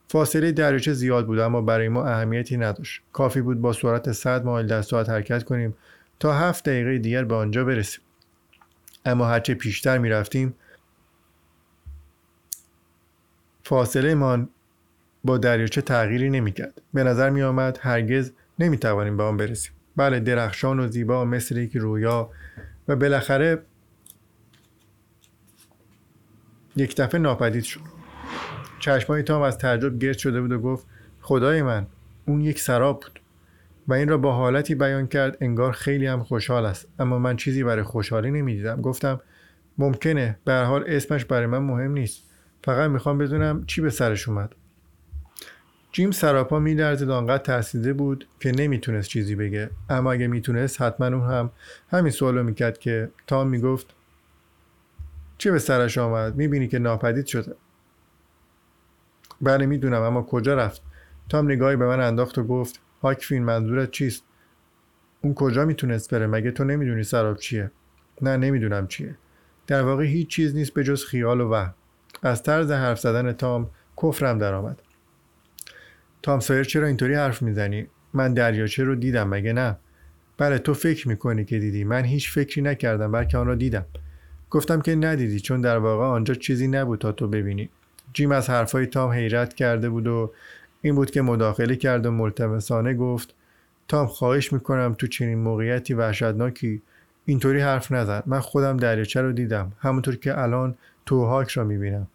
فاصله 0.08 0.52
دریاچه 0.52 0.92
زیاد 0.92 1.26
بود 1.26 1.38
اما 1.38 1.60
برای 1.60 1.88
ما 1.88 2.06
اهمیتی 2.06 2.56
نداشت. 2.56 3.02
کافی 3.12 3.40
بود 3.40 3.60
با 3.60 3.72
سرعت 3.72 4.12
100 4.12 4.44
مایل 4.44 4.66
در 4.66 4.82
ساعت 4.82 5.08
حرکت 5.08 5.44
کنیم 5.44 5.74
تا 6.20 6.32
هفت 6.32 6.68
دقیقه 6.68 6.98
دیگر 6.98 7.24
به 7.24 7.34
آنجا 7.34 7.64
برسیم. 7.64 8.03
اما 9.04 9.26
هرچه 9.26 9.54
پیشتر 9.54 9.98
می 9.98 10.08
رفتیم 10.08 10.54
فاصله 13.64 14.14
ما 14.14 14.48
با 15.24 15.38
دریاچه 15.38 15.82
تغییری 15.82 16.30
نمی‌کرد. 16.30 16.82
به 16.94 17.04
نظر 17.04 17.30
می 17.30 17.42
آمد 17.42 17.78
هرگز 17.82 18.32
نمی 18.58 18.78
توانیم 18.78 19.16
به 19.16 19.22
آن 19.22 19.36
برسیم. 19.36 19.72
بله 19.96 20.20
درخشان 20.20 20.80
و 20.80 20.88
زیبا 20.88 21.24
مثل 21.24 21.56
یک 21.56 21.76
رویا 21.76 22.30
و 22.88 22.96
بالاخره 22.96 23.62
یک 26.76 26.96
دفعه 26.96 27.20
ناپدید 27.20 27.64
شد. 27.64 27.80
چشمای 28.80 29.22
تام 29.22 29.42
از 29.42 29.58
تعجب 29.58 29.98
گرد 29.98 30.18
شده 30.18 30.40
بود 30.40 30.52
و 30.52 30.58
گفت 30.58 30.86
خدای 31.20 31.62
من 31.62 31.86
اون 32.26 32.40
یک 32.40 32.60
سراب 32.60 33.00
بود. 33.00 33.20
و 33.88 33.92
این 33.92 34.08
را 34.08 34.18
با 34.18 34.32
حالتی 34.32 34.74
بیان 34.74 35.06
کرد 35.06 35.36
انگار 35.40 35.72
خیلی 35.72 36.06
هم 36.06 36.22
خوشحال 36.22 36.66
است. 36.66 36.88
اما 36.98 37.18
من 37.18 37.36
چیزی 37.36 37.64
برای 37.64 37.82
خوشحالی 37.82 38.30
نمی‌دیدم. 38.30 38.80
گفتم 38.80 39.20
ممکنه. 39.78 40.38
به 40.44 40.54
حال 40.54 40.84
اسمش 40.86 41.24
برای 41.24 41.46
من 41.46 41.58
مهم 41.58 41.92
نیست. 41.92 42.30
فقط 42.64 42.90
می‌خوام 42.90 43.18
بدونم 43.18 43.64
چی 43.66 43.80
به 43.80 43.90
سرش 43.90 44.28
اومد. 44.28 44.54
جیم 45.92 46.10
سراپا 46.10 46.58
میلرزید 46.58 47.10
آنقدر 47.10 47.42
ترسیده 47.42 47.92
بود 47.92 48.28
که 48.40 48.52
نمی‌تونست 48.52 49.08
چیزی 49.08 49.34
بگه. 49.34 49.70
اما 49.90 50.12
اگه 50.12 50.26
می‌تونست 50.26 50.82
حتما 50.82 51.06
اون 51.06 51.30
هم 51.30 51.50
همین 51.88 52.12
سوالو 52.12 52.42
می‌کرد 52.42 52.78
که 52.78 53.10
تام 53.26 53.48
می‌گفت 53.48 53.94
چه 55.38 55.50
به 55.50 55.58
سرش 55.58 55.98
آمد؟ 55.98 56.36
می‌بینی 56.36 56.68
که 56.68 56.78
ناپدید 56.78 57.26
شده. 57.26 57.54
بله 59.40 59.66
می‌دونم 59.66 60.02
اما 60.02 60.22
کجا 60.22 60.54
رفت؟ 60.54 60.82
تام 61.28 61.52
نگاهی 61.52 61.76
به 61.76 61.86
من 61.86 62.00
انداخت 62.00 62.38
و 62.38 62.44
گفت 62.44 62.80
هاکفین 63.04 63.44
منظورت 63.44 63.90
چیست؟ 63.90 64.24
اون 65.20 65.34
کجا 65.34 65.64
می‌تونست 65.64 66.14
بره؟ 66.14 66.26
مگه 66.26 66.50
تو 66.50 66.64
نمی‌دونی 66.64 67.02
سراب 67.02 67.36
چیه؟ 67.36 67.70
نه 68.22 68.36
نمی‌دونم 68.36 68.86
چیه. 68.86 69.14
در 69.66 69.82
واقع 69.82 70.04
هیچ 70.04 70.28
چیز 70.28 70.54
نیست 70.54 70.74
به 70.74 70.84
جز 70.84 71.04
خیال 71.04 71.40
و 71.40 71.50
وهم. 71.50 71.74
از 72.22 72.42
طرز 72.42 72.70
حرف 72.70 73.00
زدن 73.00 73.32
تام 73.32 73.70
کفرم 74.02 74.38
درآمد. 74.38 74.82
تام 76.22 76.40
سایر 76.40 76.64
چرا 76.64 76.86
اینطوری 76.86 77.14
حرف 77.14 77.42
می‌زنی؟ 77.42 77.86
من 78.14 78.34
دریاچه 78.34 78.84
رو 78.84 78.94
دیدم 78.94 79.28
مگه 79.28 79.52
نه؟ 79.52 79.76
بله 80.38 80.58
تو 80.58 80.74
فکر 80.74 81.08
می‌کنی 81.08 81.44
که 81.44 81.58
دیدی. 81.58 81.84
من 81.84 82.04
هیچ 82.04 82.32
فکری 82.32 82.62
نکردم 82.62 83.12
بلکه 83.12 83.38
آن 83.38 83.46
را 83.46 83.54
دیدم. 83.54 83.84
گفتم 84.50 84.80
که 84.80 84.94
ندیدی 84.94 85.40
چون 85.40 85.60
در 85.60 85.78
واقع 85.78 86.04
آنجا 86.04 86.34
چیزی 86.34 86.68
نبود 86.68 87.00
تا 87.00 87.12
تو 87.12 87.28
ببینی. 87.28 87.70
جیم 88.12 88.32
از 88.32 88.50
حرفای 88.50 88.86
تام 88.86 89.10
حیرت 89.10 89.54
کرده 89.54 89.88
بود 89.88 90.06
و 90.06 90.32
این 90.84 90.94
بود 90.94 91.10
که 91.10 91.22
مداخله 91.22 91.76
کرد 91.76 92.06
و 92.06 92.10
ملتمسانه 92.10 92.94
گفت 92.94 93.34
تام 93.88 94.06
خواهش 94.06 94.52
می‌کنم 94.52 94.94
تو 94.98 95.06
چنین 95.06 95.38
موقعیتی 95.38 95.94
وحشتناکی 95.94 96.82
اینطوری 97.24 97.60
حرف 97.60 97.92
نزن. 97.92 98.22
من 98.26 98.40
خودم 98.40 98.76
دریاچه 98.76 99.22
رو 99.22 99.32
دیدم. 99.32 99.72
همونطور 99.78 100.16
که 100.16 100.38
الان 100.38 100.74
تو 101.06 101.24
هاک 101.24 101.50
را 101.50 101.64
می‌بینم. 101.64 102.06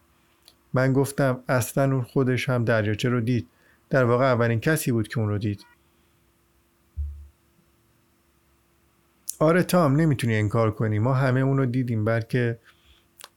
من 0.74 0.92
گفتم 0.92 1.40
اصلا 1.48 1.84
اون 1.84 2.02
خودش 2.02 2.48
هم 2.48 2.64
دریاچه 2.64 3.08
رو 3.08 3.20
دید. 3.20 3.48
در 3.90 4.04
واقع 4.04 4.24
اولین 4.24 4.60
کسی 4.60 4.92
بود 4.92 5.08
که 5.08 5.18
اون 5.18 5.28
رو 5.28 5.38
دید. 5.38 5.66
آره 9.38 9.62
تام 9.62 9.96
نمی‌تونی 9.96 10.36
انکار 10.36 10.70
کنی. 10.70 10.98
ما 10.98 11.14
همه 11.14 11.40
اون 11.40 11.58
رو 11.58 11.66
دیدیم 11.66 12.04
بلکه 12.04 12.58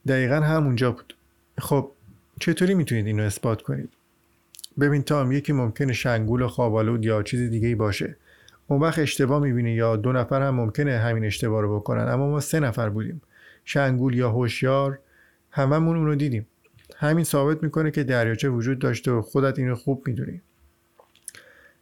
دقیقا 0.07 0.35
همونجا 0.35 0.91
بود. 0.91 1.15
خب 1.59 1.91
چطوری 2.39 2.73
می‌تونید 2.73 3.07
اینو 3.07 3.23
اثبات 3.23 3.61
کنید؟ 3.61 3.89
ببین 4.79 5.03
تام 5.03 5.31
یکی 5.31 5.53
ممکنه 5.53 5.93
شنگول 5.93 6.47
خوابالود 6.47 7.05
یا 7.05 7.23
چیز 7.23 7.49
دیگه 7.49 7.67
ای 7.67 7.75
باشه. 7.75 8.15
اون 8.67 8.81
وقت 8.81 8.99
اشتباه 8.99 9.41
می‌بینی 9.41 9.71
یا 9.71 9.95
دو 9.95 10.11
نفر 10.11 10.41
هم 10.41 10.55
ممکنه 10.55 10.97
همین 10.97 11.25
اشتباه 11.25 11.61
رو 11.61 11.79
بکنن. 11.79 12.07
اما 12.07 12.29
ما 12.29 12.39
سه 12.39 12.59
نفر 12.59 12.89
بودیم. 12.89 13.21
شنگول 13.65 14.13
یا 14.13 14.29
هوشیار 14.29 14.99
هممون 15.51 15.97
اون 15.97 16.05
رو 16.05 16.15
دیدیم. 16.15 16.47
همین 16.95 17.23
ثابت 17.23 17.63
می‌کنه 17.63 17.91
که 17.91 18.03
دریاچه 18.03 18.49
وجود 18.49 18.79
داشته 18.79 19.11
و 19.11 19.21
خودت 19.21 19.59
اینو 19.59 19.75
خوب 19.75 20.03
می‌دونی. 20.07 20.41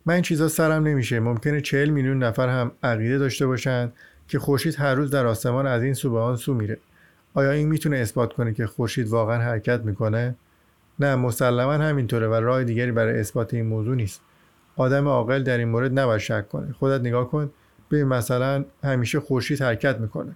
من 0.06 0.14
این 0.14 0.24
چیزا 0.24 0.48
سرم 0.48 0.88
نمیشه. 0.88 1.20
ممکنه 1.20 1.62
چهل 1.62 1.90
میلیون 1.90 2.24
نفر 2.24 2.50
هم 2.50 2.72
عقیده 2.84 3.18
داشته 3.18 3.48
باشن 3.48 3.92
که 4.28 4.40
خورشید 4.40 4.76
هر 4.76 4.96
روز 4.96 5.12
در 5.12 5.26
آسمان 5.26 5.68
از 5.68 5.84
این 5.84 5.94
سو 5.94 6.12
به 6.12 6.20
آن 6.20 6.36
سو 6.36 6.54
میره. 6.54 6.78
آیا 7.34 7.52
این 7.52 7.68
می‌تونه 7.68 7.98
اثبات 7.98 8.34
کنه 8.34 8.54
که 8.54 8.68
خورشید 8.68 9.08
واقعا 9.08 9.42
حرکت 9.42 9.82
می‌کنه؟ 9.82 10.36
نه 11.04 11.16
مسلما 11.16 11.74
همینطوره 11.74 12.28
و 12.28 12.34
راه 12.34 12.64
دیگری 12.64 12.92
برای 12.92 13.20
اثبات 13.20 13.54
این 13.54 13.66
موضوع 13.66 13.96
نیست. 13.96 14.22
آدم 14.76 15.08
عاقل 15.08 15.44
در 15.44 15.58
این 15.58 15.68
مورد 15.68 16.00
نباید 16.00 16.22
شک 16.22 16.50
کنه. 16.50 16.74
خودت 16.74 17.02
نگاه 17.02 17.30
کن 17.30 17.52
ببین 17.92 18.04
مثلا 18.04 18.66
همیشه 18.84 19.20
خورشید 19.20 19.62
حرکت 19.62 19.98
می‌کنه. 19.98 20.36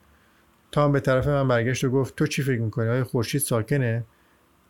تام 0.71 0.91
به 0.91 0.99
طرف 0.99 1.27
من 1.27 1.47
برگشت 1.47 1.83
و 1.83 1.89
گفت 1.89 2.15
تو 2.15 2.27
چی 2.27 2.43
فکر 2.43 2.61
می‌کنی؟ 2.61 2.87
آیا 2.89 3.03
خورشید 3.03 3.41
ساکنه؟ 3.41 4.03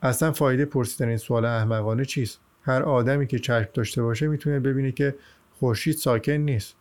اصلا 0.01 0.31
فایده 0.31 0.65
پرسیدن 0.65 1.07
این 1.07 1.17
سوال 1.17 1.45
احمقانه 1.45 2.05
چیست؟ 2.05 2.39
هر 2.63 2.83
آدمی 2.83 3.27
که 3.27 3.39
چشم 3.39 3.69
داشته 3.73 4.03
باشه 4.03 4.27
می‌تونه 4.27 4.59
ببینه 4.59 4.91
که 4.91 5.15
خورشید 5.59 5.95
ساکن 5.95 6.31
نیست. 6.31 6.75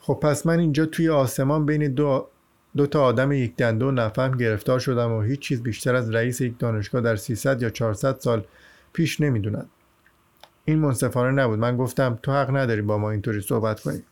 خب 0.00 0.18
پس 0.22 0.46
من 0.46 0.58
اینجا 0.58 0.86
توی 0.86 1.08
آسمان 1.08 1.66
بین 1.66 1.94
دو 1.94 2.28
دو 2.76 2.86
تا 2.86 3.02
آدم 3.02 3.32
یک 3.32 3.56
دنده 3.56 3.84
و 3.84 3.90
نفهم 3.90 4.36
گرفتار 4.36 4.78
شدم 4.78 5.12
و 5.12 5.22
هیچ 5.22 5.40
چیز 5.40 5.62
بیشتر 5.62 5.94
از 5.94 6.10
رئیس 6.10 6.40
یک 6.40 6.58
دانشگاه 6.58 7.00
در 7.00 7.16
300 7.16 7.62
یا 7.62 7.70
400 7.70 8.18
سال 8.20 8.44
پیش 8.92 9.20
نمی‌دونن 9.20 9.66
این 10.64 10.78
منصفانه 10.78 11.42
نبود. 11.42 11.58
من 11.58 11.76
گفتم 11.76 12.18
تو 12.22 12.32
حق 12.32 12.56
نداری 12.56 12.82
با 12.82 12.98
ما 12.98 13.10
اینطوری 13.10 13.40
صحبت 13.40 13.80
کنی. 13.80 14.02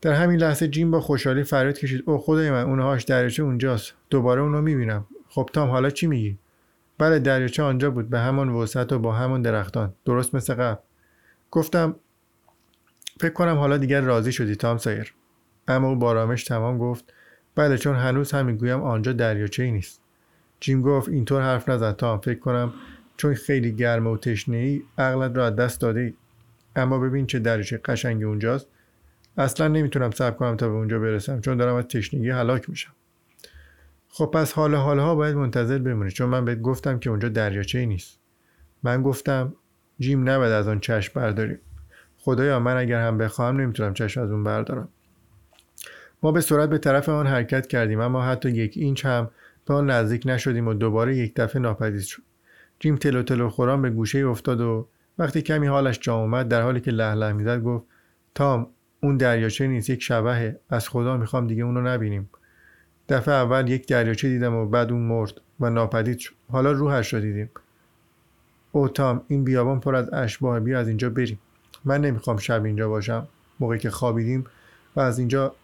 در 0.00 0.12
همین 0.12 0.40
لحظه 0.40 0.68
جیم 0.68 0.90
با 0.90 1.00
خوشحالی 1.00 1.42
فریاد 1.42 1.78
کشید. 1.78 2.02
او 2.06 2.18
خدای 2.18 2.50
من 2.50 2.62
اونهاش 2.62 3.04
دریاچه 3.04 3.42
اونجاست. 3.42 3.92
دوباره 4.10 4.42
اونو 4.42 4.60
می‌بینم. 4.60 5.06
خب 5.28 5.50
تام 5.52 5.70
حالا 5.70 5.90
چی 5.90 6.06
میگی؟ 6.06 6.38
بله 6.98 7.18
دریاچه 7.18 7.62
آنجا 7.62 7.90
بود 7.90 8.10
به 8.10 8.18
همان 8.18 8.48
وسعت 8.48 8.92
و 8.92 8.98
با 8.98 9.12
همان 9.12 9.42
درختان. 9.42 9.94
درست 10.04 10.34
مثل 10.34 10.54
قبل. 10.54 10.80
گفتم 11.50 11.96
فکر 13.20 13.32
کنم 13.32 13.56
حالا 13.56 13.76
دیگر 13.76 14.00
راضی 14.00 14.32
شدی 14.32 14.56
تام 14.56 14.78
سایر 14.78 15.14
اما 15.68 15.88
او 15.88 15.96
بارامش 15.96 16.44
تمام 16.44 16.78
گفت 16.78 17.12
بله 17.54 17.78
چون 17.78 17.96
هنوز 17.96 18.32
هم 18.32 18.46
می‌گویم 18.46 18.82
آنجا 18.82 19.12
دریاچه 19.12 19.62
ای 19.62 19.70
نیست. 19.70 20.00
جیم 20.60 20.82
گفت 20.82 21.08
اینطور 21.08 21.42
حرف 21.42 21.68
نزن 21.68 21.92
تام 21.92 22.20
فکر 22.20 22.38
کنم 22.38 22.72
چون 23.16 23.34
خیلی 23.34 23.72
گرمه 23.72 24.10
و 24.10 24.16
تشنه 24.16 24.56
ای 24.56 24.82
عقلت 24.98 25.36
را 25.36 25.46
از 25.46 25.56
دست 25.56 25.80
داده 25.80 26.00
ای. 26.00 26.14
اما 26.76 26.98
ببین 26.98 27.26
چه 27.26 27.38
دریاچه 27.38 27.80
قشنگی 27.84 28.24
اونجاست. 28.24 28.66
اصلا 29.36 29.68
نمی‌تونم 29.68 30.10
صبر 30.10 30.36
کنم 30.36 30.56
تا 30.56 30.68
به 30.68 30.74
اونجا 30.74 30.98
برسم 30.98 31.40
چون 31.40 31.56
دارم 31.56 31.74
از 31.74 31.84
تشنگی 31.84 32.30
هلاک 32.30 32.70
میشم. 32.70 32.92
خب 34.08 34.30
پس 34.34 34.52
حال 34.52 34.74
حالها 34.74 35.14
باید 35.14 35.36
منتظر 35.36 35.78
بمونی 35.78 36.10
چون 36.10 36.28
من 36.28 36.44
بهت 36.44 36.60
گفتم 36.60 36.98
که 36.98 37.10
اونجا 37.10 37.28
دریاچه 37.28 37.78
ای 37.78 37.86
نیست. 37.86 38.18
من 38.82 39.02
گفتم 39.02 39.54
جیم 39.98 40.28
نباید 40.28 40.52
از 40.52 40.68
آن 40.68 40.80
چشم 40.80 41.12
برداریم. 41.14 41.58
خدایا 42.18 42.60
من 42.60 42.76
اگر 42.76 43.00
هم 43.06 43.18
بخواهم 43.18 43.60
نمی‌تونم 43.60 43.94
چشم 43.94 44.20
از 44.20 44.30
اون 44.30 44.44
بردارم. 44.44 44.88
ما 46.24 46.32
به 46.32 46.40
سرعت 46.40 46.68
به 46.70 46.78
طرف 46.78 47.08
آن 47.08 47.26
حرکت 47.26 47.66
کردیم 47.66 48.00
اما 48.00 48.24
حتی 48.24 48.50
یک 48.50 48.76
اینچ 48.76 49.06
هم 49.06 49.30
به 49.66 49.74
آن 49.74 49.90
نزدیک 49.90 50.22
نشدیم 50.26 50.68
و 50.68 50.74
دوباره 50.74 51.16
یک 51.16 51.34
دفعه 51.36 51.62
ناپدید 51.62 52.00
شد. 52.00 52.22
جیم 52.78 52.96
تلو 52.96 53.22
تلو 53.22 53.48
خوران 53.48 53.82
به 53.82 53.90
گوشه 53.90 54.18
افتاد 54.18 54.60
و 54.60 54.88
وقتی 55.18 55.42
کمی 55.42 55.66
حالش 55.66 55.98
جا 56.00 56.14
اومد 56.14 56.48
در 56.48 56.62
حالی 56.62 56.80
که 56.80 56.90
له 56.90 57.14
له 57.14 57.32
می‌زد 57.32 57.62
گفت 57.62 57.84
تام 58.34 58.66
اون 59.00 59.16
دریاچه 59.16 59.66
نیست 59.66 59.90
یک 59.90 60.02
شبهه. 60.02 60.60
از 60.70 60.88
خدا 60.88 61.16
می‌خوام 61.16 61.46
دیگه 61.46 61.64
اونو 61.64 61.80
نبینیم. 61.80 62.30
دفعه 63.08 63.34
اول 63.34 63.68
یک 63.68 63.88
دریاچه 63.88 64.28
دیدم 64.28 64.54
و 64.54 64.66
بعد 64.66 64.92
اون 64.92 65.02
مرد 65.02 65.40
و 65.60 65.70
ناپدید 65.70 66.18
شد. 66.18 66.34
حالا 66.50 66.72
روحش 66.72 67.14
رو 67.14 67.20
دیدیم. 67.20 67.50
او 68.72 68.88
تام 68.88 69.22
این 69.28 69.44
بیابان 69.44 69.80
پر 69.80 69.94
از 69.94 70.12
اشباه 70.12 70.60
بیا 70.60 70.78
از 70.78 70.88
اینجا 70.88 71.10
بریم. 71.10 71.38
من 71.84 72.00
نمی‌خوام 72.00 72.36
شب 72.36 72.64
اینجا 72.64 72.88
باشم 72.88 73.28
موقعی 73.60 73.78
که 73.78 73.90
خوابیدیم 73.90 74.44
و 74.96 75.00
از 75.00 75.18
اینجا 75.18 75.54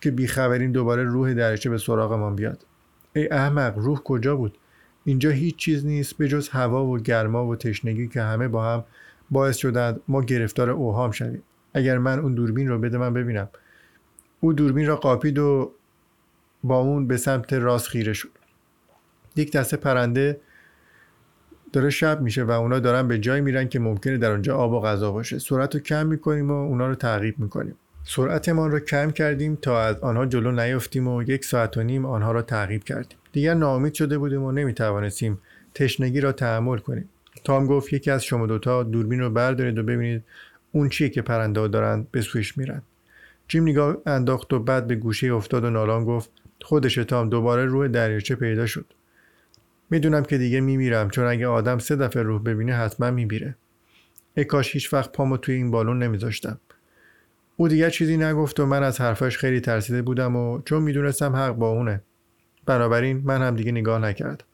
که 0.00 0.10
بیخبریم 0.10 0.72
دوباره 0.72 1.02
روح 1.02 1.34
دریاچه 1.34 1.70
به 1.70 1.78
سراغمان 1.78 2.36
بیاد. 2.36 2.66
ای 3.12 3.28
احمق 3.28 3.78
روح 3.78 3.98
کجا 3.98 4.36
بود؟ 4.36 4.58
اینجا 5.04 5.30
هیچ 5.30 5.56
چیز 5.56 5.86
نیست 5.86 6.16
به 6.16 6.28
جز 6.28 6.48
هوا 6.48 6.84
و 6.84 6.98
گرما 6.98 7.46
و 7.46 7.56
تشنگی 7.56 8.08
که 8.08 8.22
همه 8.22 8.48
با 8.48 8.64
هم 8.64 8.84
باعث 9.30 9.56
شدند 9.56 10.00
ما 10.08 10.22
گرفتار 10.22 10.70
اوهام 10.70 11.10
شویم. 11.10 11.42
اگر 11.74 11.98
من 11.98 12.18
اون 12.18 12.34
دوربین 12.34 12.68
رو 12.68 12.78
بده 12.78 12.98
من 12.98 13.14
ببینم. 13.14 13.48
او 14.40 14.52
دوربین 14.52 14.86
را 14.86 14.96
قاپید 14.96 15.38
و 15.38 15.72
با 16.64 16.78
اون 16.78 17.06
به 17.06 17.16
سمت 17.16 17.52
راست 17.52 17.88
خیره 17.88 18.12
شد. 18.12 18.30
یک 19.36 19.52
دسته 19.52 19.76
پرنده 19.76 20.40
داره 21.72 21.90
شب 21.90 22.20
میشه 22.20 22.44
و 22.44 22.50
اونا 22.50 22.78
دارن 22.78 23.08
به 23.08 23.18
جای 23.18 23.40
میرن 23.40 23.68
که 23.68 23.78
ممکنه 23.78 24.18
در 24.18 24.30
اونجا 24.30 24.56
آب 24.56 24.72
و 24.72 24.80
غذا 24.80 25.12
باشه. 25.12 25.38
سرعت 25.38 25.74
رو 25.74 25.80
کم 25.80 26.06
می‌کنیم 26.06 26.50
و 26.50 26.54
اونا 26.54 26.88
رو 26.88 26.94
تعقیب 26.94 27.38
می‌کنیم. 27.38 27.74
سرعتمان 28.08 28.70
رو 28.70 28.80
کم 28.80 29.10
کردیم 29.10 29.58
تا 29.62 29.82
از 29.82 29.96
آنها 29.96 30.26
جلو 30.26 30.52
نیفتیم 30.52 31.08
و 31.08 31.22
یک 31.22 31.44
ساعت 31.44 31.76
و 31.76 31.82
نیم 31.82 32.06
آنها 32.06 32.32
را 32.32 32.42
تعقیب 32.42 32.84
کردیم. 32.84 33.18
دیگر 33.32 33.54
ناامید 33.54 33.94
شده 33.94 34.18
بودیم 34.18 34.42
و 34.42 34.52
نمی‌توانستیم 34.52 35.38
تشنگی 35.74 36.20
را 36.20 36.32
تحمل 36.32 36.78
کنیم. 36.78 37.08
تام 37.44 37.66
گفت 37.66 37.92
یکی 37.92 38.10
از 38.10 38.24
شما 38.24 38.46
دوتا 38.46 38.82
دوربین 38.82 39.20
رو 39.20 39.30
بردارید 39.30 39.78
و 39.78 39.82
ببینید 39.82 40.24
اون 40.72 40.88
چیه 40.88 41.08
که 41.08 41.22
پرنده 41.22 41.68
دارن 41.68 42.06
به 42.10 42.20
سویش 42.20 42.58
میرن. 42.58 42.82
جیم 43.48 43.62
نگاه 43.62 43.96
انداخت 44.06 44.52
و 44.52 44.58
بعد 44.58 44.86
به 44.86 44.94
گوشه 44.94 45.26
افتاد 45.26 45.64
و 45.64 45.70
نالان 45.70 46.04
گفت 46.04 46.30
خودش 46.62 46.94
تام 46.94 47.28
دوباره 47.28 47.64
روح 47.64 47.88
دریاچه 47.88 48.34
پیدا 48.34 48.66
شد. 48.66 48.86
می‌دونم 49.90 50.22
که 50.22 50.38
دیگه 50.38 50.60
میمیرم 50.60 51.10
چون 51.10 51.24
اگه 51.24 51.46
آدم 51.46 51.78
سه 51.78 51.96
دفعه 51.96 52.22
روح 52.22 52.42
ببینه 52.42 52.74
حتما 52.74 53.10
میمیره. 53.10 53.56
ای 54.36 54.44
کاش 54.44 54.72
هیچ 54.72 54.92
وقت 54.92 55.12
پامو 55.12 55.36
توی 55.36 55.54
این 55.54 55.70
بالون 55.70 56.02
نمیذاشتم. 56.02 56.58
او 57.56 57.68
دیگر 57.68 57.90
چیزی 57.90 58.16
نگفت 58.16 58.60
و 58.60 58.66
من 58.66 58.82
از 58.82 59.00
حرفش 59.00 59.38
خیلی 59.38 59.60
ترسیده 59.60 60.02
بودم 60.02 60.36
و 60.36 60.62
چون 60.62 60.82
می‌دونستم 60.82 61.36
حق 61.36 61.52
با 61.52 61.68
اونه. 61.68 62.02
بنابراین 62.66 63.22
من 63.24 63.42
هم 63.42 63.56
دیگه 63.56 63.72
نگاه 63.72 63.98
نکردم 63.98 64.44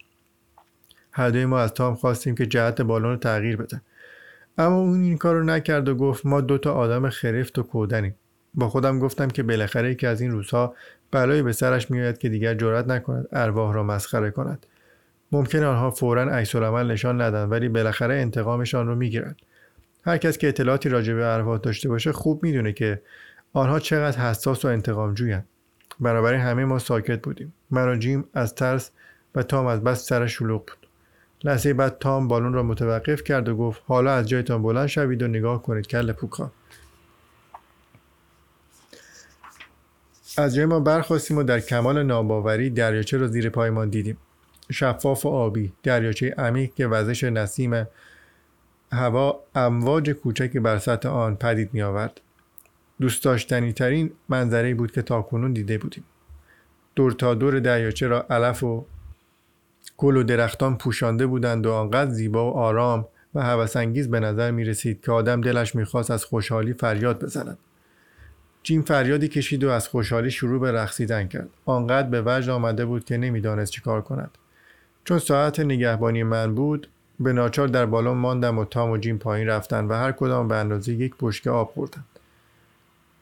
هر 1.13 1.31
دوی 1.31 1.47
ما 1.47 1.59
از 1.59 1.75
تام 1.75 1.95
خواستیم 1.95 2.35
که 2.35 2.47
جهت 2.47 2.83
بالون 2.83 3.11
رو 3.11 3.17
تغییر 3.17 3.57
بده. 3.57 3.81
اما 4.59 4.77
اون 4.77 5.03
این 5.03 5.19
کار 5.19 5.35
رو 5.35 5.45
نکرد 5.45 5.89
و 5.89 5.95
گفت 5.95 6.27
ما 6.27 6.41
دوتا 6.41 6.73
آدم 6.73 7.09
خرفت 7.09 7.59
و 7.59 7.63
کودنیم. 7.63 8.15
با 8.55 8.69
خودم 8.69 8.99
گفتم 8.99 9.29
که 9.29 9.43
بالاخره 9.43 9.91
یکی 9.91 10.07
از 10.07 10.21
این 10.21 10.31
روزها 10.31 10.75
بلایی 11.11 11.43
به 11.43 11.53
سرش 11.53 11.91
میآید 11.91 12.19
که 12.19 12.29
دیگر 12.29 12.55
جرأت 12.55 12.89
نکند 12.89 13.29
ارواح 13.33 13.75
را 13.75 13.83
مسخره 13.83 14.31
کند. 14.31 14.67
ممکن 15.33 15.63
آنها 15.63 15.91
فورا 15.91 16.23
عکس 16.23 16.57
نشان 16.57 17.21
ندن 17.21 17.45
ولی 17.45 17.69
بالاخره 17.69 18.15
انتقامشان 18.15 18.87
رو 18.87 18.95
می‌گیرند. 18.95 19.37
هر 20.05 20.19
کس 20.19 20.39
که 20.39 20.49
اطلاعاتی 20.49 20.89
راجع 20.89 21.15
به 21.15 21.27
ارواح 21.27 21.59
داشته 21.59 21.89
باشه 21.89 22.13
خوب 22.13 22.43
می‌دونه 22.43 22.73
که 22.73 23.03
آنها 23.53 23.81
چقدر 23.81 24.19
حساس 24.19 24.65
و 24.65 24.69
انتقام 24.69 25.15
جویند 25.15 25.47
بنابراین 26.01 26.41
همه 26.41 26.65
ما 26.65 26.79
ساکت 26.79 27.23
بودیم. 27.23 27.53
من 27.71 27.99
جیم 27.99 28.25
از 28.35 28.55
ترس 28.55 28.91
و 29.35 29.43
تام 29.43 29.67
از 29.67 29.85
بس 29.85 30.07
سر 30.07 30.27
شلوغ 30.27 30.61
بود. 30.61 30.87
لحظه 31.45 31.75
بعد 31.75 31.99
تام 31.99 32.29
بالون 32.29 32.53
را 32.53 32.63
متوقف 32.63 33.23
کرد 33.23 33.49
و 33.49 33.57
گفت 33.57 33.83
حالا 33.87 34.13
از 34.13 34.29
جایتان 34.29 34.63
بلند 34.63 34.87
شوید 34.87 35.23
و 35.23 35.29
نگاه 35.29 35.63
کنید 35.63 35.87
کل 35.87 36.13
پوکا 36.13 36.53
از 40.37 40.55
جای 40.55 40.65
ما 40.65 40.81
برخواستیم 40.81 41.39
و 41.39 41.43
در 41.43 41.61
کمال 41.61 42.03
ناباوری 42.03 42.71
دریاچه 42.71 43.17
را 43.17 43.27
زیر 43.27 43.49
پایمان 43.49 43.91
دیدیم. 43.91 44.17
شفاف 44.73 45.27
و 45.27 45.29
آبی 45.29 45.73
دریاچه 45.83 46.35
عمیق 46.39 46.75
که 46.75 46.87
وزش 46.87 47.25
نسیم 47.25 47.87
هوا 48.93 49.41
امواج 49.55 50.11
کوچکی 50.11 50.61
بر 50.61 50.79
سطح 50.79 51.09
آن 51.09 51.37
پدید 51.37 51.71
می 51.73 51.83
آورد. 51.83 52.21
دوست 53.01 53.25
داشتنی 53.25 53.73
ترین 53.73 54.11
منظره 54.29 54.75
بود 54.75 54.93
که 54.93 55.03
تاکنون 55.03 55.53
دیده 55.53 55.79
بودیم. 55.79 56.05
دور 56.95 57.13
تا 57.13 57.35
دور 57.35 57.61
دریاچه 57.61 58.07
را 58.07 58.27
علف 58.31 58.63
و 58.63 58.87
گل 59.97 60.17
و 60.17 60.23
درختان 60.23 60.79
پوشانده 60.79 61.27
بودند 61.27 61.67
و 61.67 61.73
آنقدر 61.73 62.11
زیبا 62.11 62.53
و 62.53 62.57
آرام 62.57 63.09
و 63.35 63.43
هوسانگیز 63.43 64.11
به 64.11 64.21
نظر 64.21 64.51
می 64.51 64.65
رسید 64.65 65.01
که 65.01 65.13
آدم 65.13 65.41
دلش 65.41 65.75
می‌خواست 65.75 66.11
از 66.11 66.25
خوشحالی 66.25 66.73
فریاد 66.73 67.25
بزند. 67.25 67.59
جیم 68.63 68.83
فریادی 68.83 69.29
کشید 69.29 69.65
و 69.65 69.71
از 69.71 69.89
خوشحالی 69.89 70.31
شروع 70.31 70.61
به 70.61 70.73
رقصیدن 70.73 71.29
کرد. 71.29 71.49
آنقدر 71.65 72.09
به 72.09 72.23
وجد 72.27 72.51
آمده 72.51 72.85
بود 72.85 73.05
که 73.05 73.17
نمی‌دانست 73.17 73.73
چیکار 73.73 74.01
کند. 74.01 74.39
چون 75.05 75.19
ساعت 75.19 75.61
نگهبانی 75.61 76.23
من 76.23 76.55
بود 76.55 76.89
به 77.23 77.33
ناچار 77.33 77.69
در 77.69 77.87
بالون 77.87 78.19
ماندم 78.19 78.59
و 78.59 78.65
تام 78.65 78.91
و 78.91 78.97
جیم 78.97 79.19
پایین 79.19 79.49
رفتن 79.49 79.85
و 79.85 79.95
هر 79.95 80.13
کدام 80.13 80.49
به 80.49 80.57
اندازه 80.57 80.93
یک 80.93 81.15
بشکه 81.21 81.51
آب 81.51 81.71
خوردند 81.71 82.05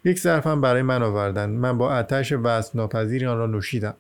یک 0.05 0.19
ظرفم 0.19 0.61
برای 0.61 0.83
من 0.83 1.03
آوردند 1.03 1.59
من 1.59 1.79
با 1.79 1.89
آتش 1.89 2.33
وزن 2.33 2.71
ناپذیری 2.75 3.27
آن 3.27 3.39
را 3.39 3.47
نوشیدم. 3.47 3.95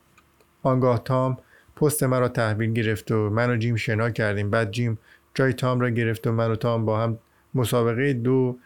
آنگاه 0.62 1.02
تام 1.04 1.38
پست 1.76 2.02
مرا 2.02 2.28
تحویل 2.28 2.72
گرفت 2.72 3.10
و 3.10 3.30
من 3.30 3.50
و 3.50 3.56
جیم 3.56 3.76
شنا 3.76 4.10
کردیم. 4.10 4.50
بعد 4.50 4.70
جیم 4.70 4.98
جای 5.34 5.52
تام 5.52 5.80
را 5.80 5.90
گرفت 5.90 6.26
و 6.26 6.32
من 6.32 6.50
و 6.50 6.56
تام 6.56 6.84
با 6.84 7.00
هم 7.00 7.18
مسابقه 7.54 8.12
دو 8.12 8.56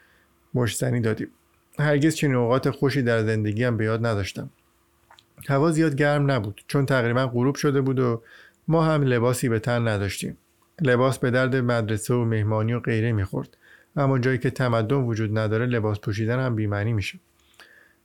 مشتنی 0.55 1.01
دادیم. 1.01 1.29
هرگز 1.79 2.15
چنین 2.15 2.35
اوقات 2.35 2.71
خوشی 2.71 3.03
در 3.03 3.25
زندگیم 3.25 3.77
به 3.77 3.85
یاد 3.85 4.07
نداشتم. 4.07 4.51
هوا 5.49 5.71
زیاد 5.71 5.97
گرم 5.97 6.31
نبود 6.31 6.65
چون 6.67 6.87
تقریبا 6.87 7.27
غروب 7.27 7.55
شده 7.55 7.81
بود 7.81 7.99
و 7.99 8.23
ما 8.69 8.85
هم 8.85 9.03
لباسی 9.03 9.49
به 9.49 9.59
تن 9.59 9.89
نداشتیم. 9.89 10.37
لباس 10.81 11.19
به 11.19 11.31
درد 11.31 11.57
مدرسه 11.57 12.15
و 12.15 12.25
مهمانی 12.25 12.73
و 12.73 12.81
غیره 12.81 13.13
می‌خورد. 13.13 13.57
اما 13.97 14.19
جایی 14.19 14.39
که 14.39 14.51
تمدن 14.51 14.97
وجود 14.97 15.39
نداره 15.39 15.67
لباس 15.67 16.01
پوشیدن 16.01 16.39
هم 16.39 16.57
بیمعنی 16.57 16.93
میشه. 16.93 17.19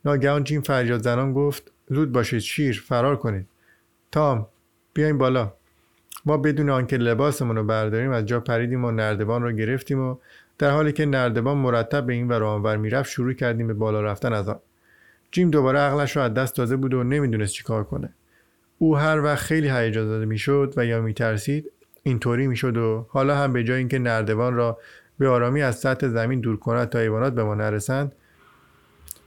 ناگهان 0.06 0.44
جیم 0.44 0.62
فریاد 0.62 1.02
زنان 1.02 1.34
گفت 1.34 1.72
زود 1.88 2.12
باشید 2.12 2.40
شیر 2.40 2.84
فرار 2.88 3.16
کنید. 3.16 3.48
تام 4.12 4.48
بیاین 4.94 5.18
بالا. 5.18 5.54
ما 6.26 6.38
بدون 6.38 6.70
آنکه 6.70 6.98
لباسمون 6.98 7.56
رو 7.56 7.64
برداریم 7.64 8.12
از 8.12 8.26
جا 8.26 8.40
پریدیم 8.40 8.86
و 8.86 8.92
نردبان 8.92 9.44
رو 9.44 9.52
گرفتیم 9.52 10.00
و 10.00 10.18
در 10.58 10.72
حالی 10.72 10.92
که 10.92 11.06
نردبان 11.06 11.58
مرتب 11.58 12.06
به 12.06 12.14
این 12.14 12.28
ور 12.28 12.44
آنور 12.44 12.78
می‌رفت 12.78 13.10
شروع 13.10 13.34
کردیم 13.34 13.68
به 13.68 13.74
بالا 13.74 14.02
رفتن 14.02 14.34
از 14.34 14.50
آن. 14.50 14.60
جیم 15.32 15.52
دوباره 15.52 15.80
عقلش 15.80 16.16
رو 16.16 16.22
از 16.22 16.34
دست 16.34 16.56
داده 16.56 16.76
بود 16.76 16.94
و 16.94 17.04
نمی‌دونست 17.04 17.54
چیکار 17.54 17.84
کنه. 17.84 18.10
او 18.78 18.98
هر 18.98 19.22
وقت 19.22 19.44
خیلی 19.44 19.70
هیجان 19.70 20.08
زده 20.08 20.26
می‌شد 20.26 20.74
و 20.78 20.86
یا 20.86 21.02
میترسید 21.02 21.72
اینطوری 22.10 22.48
می‌شد 22.48 22.78
و 22.78 23.06
حالا 23.10 23.38
هم 23.38 23.54
به 23.54 23.64
جای 23.64 23.78
اینکه 23.78 24.00
نردبان 24.00 24.54
را 24.54 24.78
به 25.20 25.30
آرامی 25.30 25.62
از 25.62 25.80
سطح 25.80 26.08
زمین 26.08 26.40
دور 26.40 26.58
کند 26.58 26.90
تا 26.90 27.00
حیوانات 27.00 27.34
به 27.34 27.44
ما 27.44 27.56
نرسند 27.56 28.12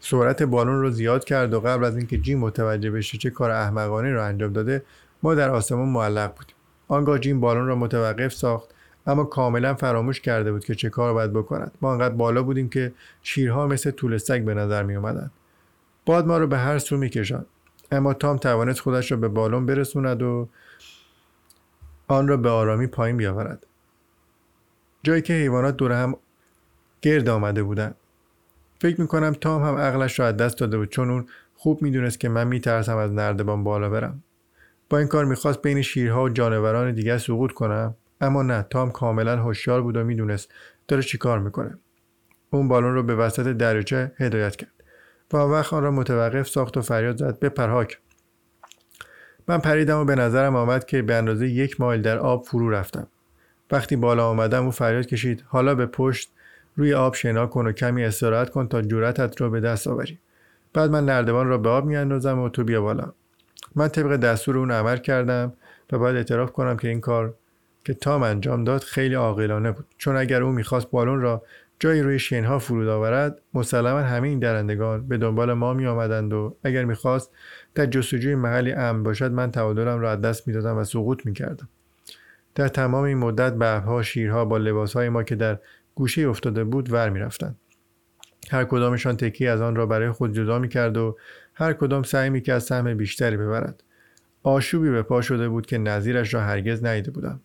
سرعت 0.00 0.42
بالون 0.42 0.80
رو 0.80 0.90
زیاد 0.90 1.24
کرد 1.24 1.54
و 1.54 1.60
قبل 1.60 1.84
از 1.84 1.96
اینکه 1.96 2.18
جیم 2.18 2.38
متوجه 2.38 2.90
بشه 2.90 3.18
چه 3.18 3.30
کار 3.30 3.50
احمقانه 3.50 4.12
را 4.12 4.24
انجام 4.26 4.52
داده 4.52 4.82
ما 5.22 5.34
در 5.34 5.50
آسمان 5.50 5.88
معلق 5.88 6.34
بودیم 6.34 6.56
آنگاه 6.88 7.18
جیم 7.18 7.40
بالون 7.40 7.66
را 7.66 7.76
متوقف 7.76 8.32
ساخت 8.32 8.68
اما 9.06 9.24
کاملا 9.24 9.74
فراموش 9.74 10.20
کرده 10.20 10.52
بود 10.52 10.64
که 10.64 10.74
چه 10.74 10.90
کار 10.90 11.12
باید 11.12 11.32
بکند 11.32 11.72
ما 11.80 11.92
انقدر 11.92 12.14
بالا 12.14 12.42
بودیم 12.42 12.68
که 12.68 12.92
شیرها 13.22 13.66
مثل 13.66 13.90
طول 13.90 14.18
سگ 14.18 14.44
به 14.44 14.54
نظر 14.54 14.82
می 14.82 14.96
اومدن. 14.96 15.30
باد 16.06 16.26
ما 16.26 16.38
رو 16.38 16.46
به 16.46 16.58
هر 16.58 16.78
سو 16.78 16.96
میکشاند 16.96 17.46
اما 17.92 18.14
تام 18.14 18.36
توانست 18.36 18.80
خودش 18.80 19.12
را 19.12 19.18
به 19.18 19.28
بالون 19.28 19.66
برسوند 19.66 20.22
و 20.22 20.48
آن 22.12 22.28
را 22.28 22.36
به 22.36 22.48
آرامی 22.48 22.86
پایین 22.86 23.16
بیاورد. 23.16 23.66
جایی 25.02 25.22
که 25.22 25.32
حیوانات 25.32 25.76
دور 25.76 25.92
هم 25.92 26.16
گرد 27.02 27.28
آمده 27.28 27.62
بودند. 27.62 27.94
فکر 28.80 29.00
می‌کنم 29.00 29.32
تام 29.32 29.62
هم 29.62 29.76
عقلش 29.76 30.20
را 30.20 30.26
از 30.26 30.36
دست 30.36 30.58
داده 30.58 30.78
بود 30.78 30.88
چون 30.88 31.10
اون 31.10 31.26
خوب 31.54 31.82
می‌دونست 31.82 32.20
که 32.20 32.28
من 32.28 32.46
میترسم 32.46 32.96
از 32.96 33.12
نردبان 33.12 33.64
بالا 33.64 33.90
برم. 33.90 34.22
با 34.90 34.98
این 34.98 35.08
کار 35.08 35.24
می‌خواست 35.24 35.62
بین 35.62 35.82
شیرها 35.82 36.22
و 36.22 36.28
جانوران 36.28 36.94
دیگر 36.94 37.18
سقوط 37.18 37.52
کنم 37.52 37.94
اما 38.20 38.42
نه 38.42 38.66
تام 38.70 38.90
کاملا 38.90 39.36
هوشیار 39.36 39.82
بود 39.82 39.96
و 39.96 40.04
می‌دونست 40.04 40.52
داره 40.88 41.02
چیکار 41.02 41.38
می‌کنه. 41.38 41.78
اون 42.50 42.68
بالون 42.68 42.94
رو 42.94 43.02
به 43.02 43.14
وسط 43.14 43.46
دریاچه 43.46 44.12
هدایت 44.16 44.56
کرد 44.56 44.72
و 45.32 45.36
وقت 45.36 45.72
آن 45.72 45.82
را 45.82 45.90
متوقف 45.90 46.48
ساخت 46.48 46.76
و 46.76 46.82
فریاد 46.82 47.16
زد 47.16 47.38
بپر 47.38 47.68
من 49.48 49.58
پریدم 49.58 49.98
و 49.98 50.04
به 50.04 50.14
نظرم 50.14 50.56
آمد 50.56 50.84
که 50.84 51.02
به 51.02 51.14
اندازه 51.14 51.48
یک 51.48 51.80
مایل 51.80 52.02
در 52.02 52.18
آب 52.18 52.44
فرو 52.44 52.70
رفتم. 52.70 53.06
وقتی 53.70 53.96
بالا 53.96 54.28
آمدم 54.28 54.64
او 54.64 54.70
فریاد 54.70 55.06
کشید 55.06 55.44
حالا 55.46 55.74
به 55.74 55.86
پشت 55.86 56.30
روی 56.76 56.94
آب 56.94 57.14
شنا 57.14 57.46
کن 57.46 57.66
و 57.66 57.72
کمی 57.72 58.04
استراحت 58.04 58.50
کن 58.50 58.68
تا 58.68 58.82
جورتت 58.82 59.40
را 59.40 59.50
به 59.50 59.60
دست 59.60 59.86
آوری. 59.86 60.18
بعد 60.72 60.90
من 60.90 61.04
نردبان 61.04 61.48
را 61.48 61.58
به 61.58 61.68
آب 61.68 61.84
میاندازم 61.84 62.38
و 62.38 62.48
تو 62.48 62.64
بیا 62.64 62.82
بالا. 62.82 63.12
من 63.74 63.88
طبق 63.88 64.16
دستور 64.16 64.58
اون 64.58 64.70
عمل 64.70 64.96
کردم 64.96 65.52
و 65.92 65.98
باید 65.98 66.16
اعتراف 66.16 66.52
کنم 66.52 66.76
که 66.76 66.88
این 66.88 67.00
کار 67.00 67.34
که 67.84 67.94
تام 67.94 68.22
انجام 68.22 68.64
داد 68.64 68.82
خیلی 68.82 69.14
عاقلانه 69.14 69.72
بود. 69.72 69.86
چون 69.98 70.16
اگر 70.16 70.42
او 70.42 70.52
می‌خواست 70.52 70.90
بالون 70.90 71.20
را 71.20 71.42
جایی 71.82 72.02
روی 72.02 72.18
شنها 72.18 72.58
فرود 72.58 72.88
آورد 72.88 73.42
مسلما 73.54 73.98
همه 73.98 74.28
این 74.28 74.38
درندگان 74.38 75.08
به 75.08 75.18
دنبال 75.18 75.52
ما 75.52 75.74
می 75.74 75.86
آمدند 75.86 76.32
و 76.32 76.56
اگر 76.64 76.84
می‌خواست 76.84 77.30
در 77.74 77.86
جستجوی 77.86 78.34
محلی 78.34 78.72
امن 78.72 79.02
باشد 79.02 79.32
من 79.32 79.50
تعادلم 79.50 80.00
را 80.00 80.10
از 80.10 80.20
دست 80.20 80.48
می‌دادم 80.48 80.78
و 80.78 80.84
سقوط 80.84 81.26
می‌کردم. 81.26 81.68
در 82.54 82.68
تمام 82.68 83.04
این 83.04 83.18
مدت 83.18 83.52
ببرها 83.52 84.02
شیرها 84.02 84.44
با 84.44 84.58
لباسهای 84.58 85.08
ما 85.08 85.22
که 85.22 85.34
در 85.34 85.58
گوشه 85.94 86.22
افتاده 86.22 86.64
بود 86.64 86.92
ور 86.92 87.10
می‌رفتند. 87.10 87.56
هر 88.50 88.64
کدامشان 88.64 89.16
تکی 89.16 89.46
از 89.46 89.60
آن 89.60 89.76
را 89.76 89.86
برای 89.86 90.10
خود 90.10 90.32
جدا 90.32 90.58
می‌کرد 90.58 90.96
و 90.96 91.16
هر 91.54 91.72
کدام 91.72 92.02
سعی 92.02 92.30
می‌کرد 92.30 92.58
سهم 92.58 92.94
بیشتری 92.94 93.36
ببرد. 93.36 93.82
آشوبی 94.42 94.90
به 94.90 95.02
پا 95.02 95.20
شده 95.20 95.48
بود 95.48 95.66
که 95.66 95.78
نظیرش 95.78 96.34
را 96.34 96.40
هرگز 96.40 96.84
ندیده 96.84 97.10
بودم. 97.10 97.40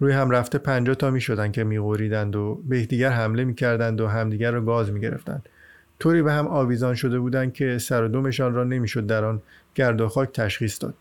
روی 0.00 0.12
هم 0.12 0.30
رفته 0.30 0.58
پنجاه 0.58 0.94
تا 0.94 1.10
می 1.10 1.20
شدن 1.20 1.52
که 1.52 1.64
میغوریدند 1.64 2.36
و 2.36 2.62
به 2.68 2.80
یکدیگر 2.80 3.10
حمله 3.10 3.44
می‌کردند 3.44 4.00
و 4.00 4.06
همدیگر 4.06 4.50
را 4.50 4.60
گاز 4.60 4.92
می‌گرفتند. 4.92 5.48
طوری 5.98 6.22
به 6.22 6.32
هم 6.32 6.46
آویزان 6.46 6.94
شده 6.94 7.18
بودند 7.18 7.52
که 7.52 7.78
سر 7.78 8.04
و 8.04 8.08
دومشان 8.08 8.54
را 8.54 8.64
نمی‌شد 8.64 9.06
در 9.06 9.24
آن 9.24 9.42
گرد 9.74 10.00
و 10.00 10.08
خاک 10.08 10.32
تشخیص 10.32 10.82
داد. 10.82 10.94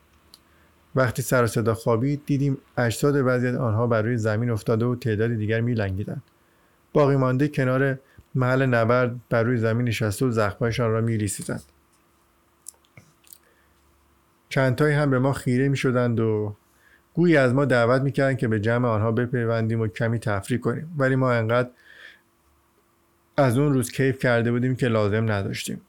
وقتی 0.96 1.22
سر 1.22 1.44
و 1.44 1.48
صدا 1.48 1.74
خوابید 1.74 2.22
دیدیم 2.26 2.58
اجساد 2.78 3.22
بعضی 3.22 3.48
آنها 3.48 3.88
بر 3.88 4.02
روی 4.02 4.18
زمین 4.18 4.50
افتاده 4.50 4.86
و 4.86 4.96
تعدادی 4.96 5.36
دیگر 5.36 5.62
میلنگیدند. 5.62 6.24
باقی 6.94 7.16
مانده 7.16 7.48
کنار 7.48 8.00
محل 8.36 8.66
نبرد 8.66 9.16
بر 9.30 9.44
روی 9.44 9.58
زمین 9.58 9.88
نشسته 9.88 10.26
و 10.26 10.32
زخمهایشان 10.32 10.92
را 10.92 11.02
میریسیدند 11.02 11.64
چندتایی 14.50 14.96
هم 14.96 15.10
به 15.10 15.20
ما 15.20 15.34
خیره 15.34 15.70
می 15.70 15.78
شدند 15.78 16.20
و 16.20 16.56
گویی 17.13 17.38
از 17.38 17.54
ما 17.54 17.65
دعوت 17.65 18.02
می‌کردن 18.02 18.36
که 18.36 18.48
به 18.48 18.60
جمع 18.60 18.88
آنها 18.88 19.12
بپیوندیم 19.12 19.82
و 19.82 19.88
کمی 19.88 20.19
تفریح 20.19 20.60
کنیم. 20.60 20.95
ولی 20.98 21.15
ما 21.15 21.32
انقدر 21.32 21.69
از 23.38 23.58
اون 23.58 23.74
روز 23.74 23.91
کیف 23.91 24.19
کرده 24.19 24.52
بودیم 24.52 24.76
که 24.76 24.88
لازم 24.88 25.32
نداشتیم. 25.32 25.82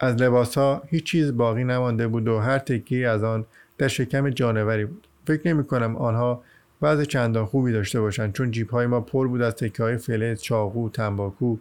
از 0.00 0.22
لباس 0.22 0.58
ها 0.58 0.82
هیچ 0.88 1.04
چیز 1.04 1.36
باقی 1.36 1.64
نمانده 1.64 2.08
بود 2.08 2.28
و 2.28 2.38
هر 2.38 2.58
تکی 2.58 3.04
از 3.04 3.22
آن 3.24 3.44
در 3.78 3.88
شکم 3.88 4.30
جانوری 4.30 4.84
بود. 4.84 5.06
فکر 5.26 5.48
نمی 5.48 5.64
کنم 5.64 5.96
آنها 5.96 6.42
وضع 6.82 7.04
چندان 7.04 7.46
خوبی 7.46 7.72
داشته 7.72 8.00
باشند 8.00 8.32
چون 8.32 8.50
جیب 8.50 8.70
های 8.70 8.86
ما 8.86 9.00
پر 9.00 9.28
بود 9.28 9.42
از 9.42 9.54
تکه 9.54 9.82
های 9.82 9.96
فلز 9.96 10.42
چاقو 10.42 10.88
تنباکو 10.88 11.56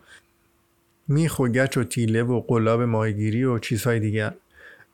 میخ 1.07 1.39
و 1.39 1.47
گچ 1.47 1.77
و 1.77 1.83
تیله 1.83 2.23
و 2.23 2.41
قلاب 2.41 2.81
ماهیگیری 2.81 3.43
و 3.43 3.59
چیزهای 3.59 3.99
دیگر. 3.99 4.33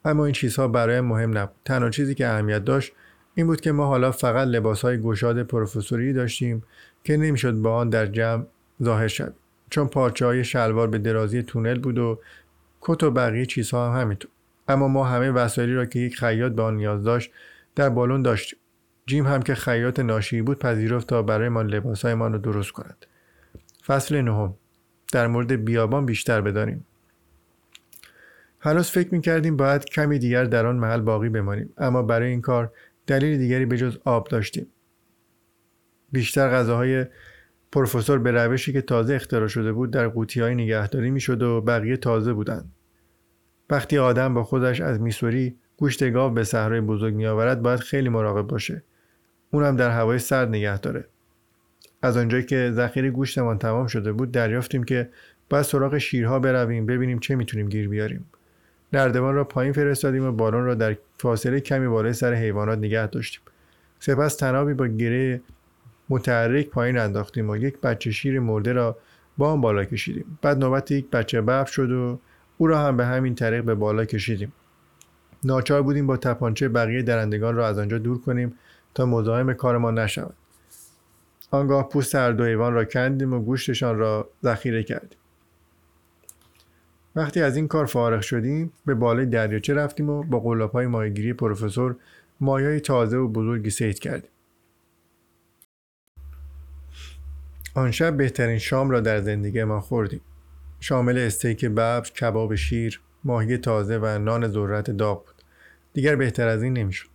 اما 0.06 0.26
این 0.26 0.34
چیزها 0.34 0.67
برای 0.67 1.02
مهم 1.02 1.38
نبود. 1.38 1.56
تنها 1.65 1.89
چیزی 1.89 2.15
که 2.15 2.28
اهمیت 2.28 2.65
داشت 2.65 2.93
این 3.36 3.48
بود 3.48 3.62
که 3.62 3.72
ما 3.72 3.86
حالا 3.86 4.12
فقط 4.12 4.48
لباس 4.48 4.82
های 4.82 5.02
گشاد 5.02 5.44
پروفسوری 5.44 6.13
داشتیم 6.13 6.63
که 7.04 7.17
نمی‌شد 7.17 7.54
با 7.54 7.76
آن 7.76 7.89
در 7.89 8.06
جمع 8.06 8.46
ظاهر 8.84 9.08
شد 9.08 9.34
چون 9.70 9.88
پارچه 9.88 10.26
های 10.26 10.44
شلوار 10.44 10.88
به 10.88 10.98
درازی 10.98 11.44
تونل 11.44 11.80
بود 11.80 11.98
و 11.98 12.20
کت 12.82 13.04
و 13.04 13.12
بقیه 13.12 13.46
چیزها 13.46 13.94
هم 13.94 14.02
همینطور. 14.02 14.32
اما 14.67 14.88
ما 14.88 15.04
همه 15.04 15.32
وسایلی 15.32 15.74
را 15.74 15.86
که 15.86 16.00
یک 16.00 16.15
خیاط 16.15 16.52
به 16.52 16.62
آن 16.62 16.76
نیاز 16.76 17.04
داشت 17.04 17.32
در 17.76 17.89
بالون 17.89 18.22
داشتیم. 18.22 18.60
جیم 19.06 19.28
هم 19.28 19.41
که 19.41 19.56
خیاط 19.56 20.00
ناشی 20.00 20.41
بود 20.41 20.60
پذیرفت 20.60 21.08
تا 21.08 21.22
برای 21.22 21.50
ما 21.50 21.62
را 22.28 22.38
درست 22.38 22.72
کند. 22.72 23.06
فصل 23.86 24.22
نهم. 24.22 24.54
در 25.13 25.28
مورد 25.28 25.65
بیابان 25.65 26.06
بیشتر 26.06 26.41
بدانیم. 26.41 26.86
هنوز 28.60 28.89
فکر 28.89 29.13
می‌کردیم 29.13 29.58
باید 29.58 29.86
کمی 29.86 30.20
دیگر 30.20 30.44
در 30.44 30.65
آن 30.65 30.76
محل 30.76 31.02
باقی 31.02 31.30
بمانیم. 31.30 31.74
اما 31.78 32.02
برای 32.02 32.30
این 32.30 32.41
کار 32.41 32.72
دلیل 33.08 33.38
دیگری 33.38 33.66
به 33.66 33.78
جز 33.78 33.98
آب 34.06 34.28
داشتیم. 34.28 34.68
بیشتر 36.12 36.50
غذاهای 36.50 37.06
پروفسور 37.72 38.20
به 38.20 38.32
روشی 38.32 38.74
که 38.74 38.82
تازه 38.82 39.14
اختراع 39.14 39.48
شده 39.48 39.72
بود 39.72 39.92
در 39.92 40.08
قوطی 40.08 40.42
های 40.42 40.56
نگهداری 40.56 41.12
می‌شد 41.12 41.42
و 41.42 41.62
بقیه 41.62 41.98
تازه 41.98 42.34
بودند. 42.34 42.72
وقتی 43.70 43.98
آدم 43.98 44.34
با 44.34 44.44
خودش 44.44 44.82
از 44.82 45.02
میسوری 45.02 45.56
گوشت 45.78 46.12
گاو 46.12 46.34
به 46.34 46.44
صحرای 46.44 46.82
بزرگ 46.82 47.14
میآورد 47.14 47.62
باید 47.62 47.80
خیلی 47.80 48.10
مراقب 48.10 48.48
باشه. 48.48 48.84
اونم 49.52 49.76
در 49.76 49.90
هوای 49.90 50.20
سرد 50.20 50.50
نگه 50.50 50.80
داره. 50.80 51.06
از 52.02 52.18
آنجایی 52.18 52.46
که 52.46 52.72
ذخیره 52.74 53.10
گوشتمان 53.10 53.58
تمام 53.58 53.88
شده 53.88 54.12
بود 54.12 54.32
دریافتیم 54.32 54.84
که 54.84 55.10
باید 55.50 55.66
سراغ 55.66 55.98
شیرها 55.98 56.40
برویم 56.40 56.86
ببینیم 56.86 57.20
چه 57.20 57.36
می‌تونیم 57.36 57.70
گیر 57.70 57.90
بیاریم. 57.90 58.26
نردبان 58.93 59.36
را 59.36 59.43
پایین 59.43 59.73
فرستادیم 59.73 60.25
و 60.25 60.32
بالون 60.32 60.65
را 60.65 60.75
در 60.75 60.97
فاصله 61.17 61.60
کمی 61.60 61.88
بالای 61.88 62.13
سر 62.13 62.34
حیوانات 62.34 62.77
نگه 62.77 63.08
داشتیم. 63.08 63.41
سپس 63.99 64.36
تنابی 64.36 64.73
با 64.73 64.88
گره 64.88 65.41
متحرک 66.10 66.69
پایین 66.69 66.97
انداختیم 66.97 67.49
و 67.49 67.58
یک 67.58 67.82
بچه 67.82 68.12
شیر 68.12 68.39
مرده 68.39 68.73
را 68.73 68.97
با 69.38 69.51
آن 69.51 69.62
بالا 69.62 69.86
کشیدیم. 69.86 70.38
بعد 70.41 70.58
نوبت 70.58 70.91
یک 70.91 71.10
بچه 71.10 71.41
بف 71.41 71.69
شد 71.69 71.91
و 71.91 72.19
او 72.58 72.67
را 72.67 72.80
هم 72.80 72.97
به 72.97 73.06
همین 73.06 73.36
طریق 73.36 73.63
به 73.63 73.75
بالا 73.75 74.06
کشیدیم. 74.06 74.54
ناچار 75.43 75.82
بودیم 75.82 76.08
با 76.08 76.17
تپانچه 76.17 76.69
بقیه 76.69 77.01
درندگان 77.01 77.56
را 77.56 77.67
از 77.67 77.80
آنجا 77.80 77.97
دور 77.97 78.21
کنیم 78.21 78.56
تا 78.93 79.06
مزاحم 79.06 79.54
کارمان 79.54 79.99
نشود. 79.99 80.36
آنگاه 81.51 81.89
پوست 81.89 82.15
هر 82.15 82.32
دو 82.32 82.43
حیوان 82.43 82.73
را 82.73 82.86
کندیم 82.86 83.34
و 83.34 83.39
گوشتشان 83.39 83.97
را 83.97 84.30
ذخیره 84.43 84.84
کردیم. 84.84 85.20
وقتی 87.15 87.41
از 87.41 87.56
این 87.56 87.67
کار 87.67 87.86
فارغ 87.86 88.21
شدیم 88.21 88.74
به 88.86 88.95
بالای 88.95 89.26
دریاچه 89.26 89.74
رفتیم 89.74 90.10
و 90.10 90.24
با 90.24 90.39
قلاب 90.39 90.71
های 90.71 90.88
ماهیگیری 90.88 91.34
پروفسور 91.34 91.95
مایای 92.39 92.80
تازه 92.80 93.17
و 93.17 93.28
بزرگی 93.28 93.69
سید 93.69 94.00
کردیم. 94.00 94.30
آن 97.76 97.91
شب 97.91 98.17
بهترین 98.17 98.58
شام 98.58 98.89
را 98.89 99.00
در 99.00 99.21
زندگی 99.21 99.63
ما 99.63 99.82
خوردیم. 99.82 100.21
شامل 100.80 101.17
استیک 101.17 101.65
ببر 101.65 102.02
کباب 102.02 102.56
شیر 102.56 103.02
ماهی 103.24 103.58
تازه 103.58 103.97
و 103.97 104.06
نان 104.06 104.47
ذرت 104.47 104.91
داغ 104.91 105.26
بود. 105.26 105.36
دیگر 105.93 106.15
بهتر 106.15 106.47
از 106.47 106.63
این 106.63 106.74
نمی‌شد. 106.74 107.08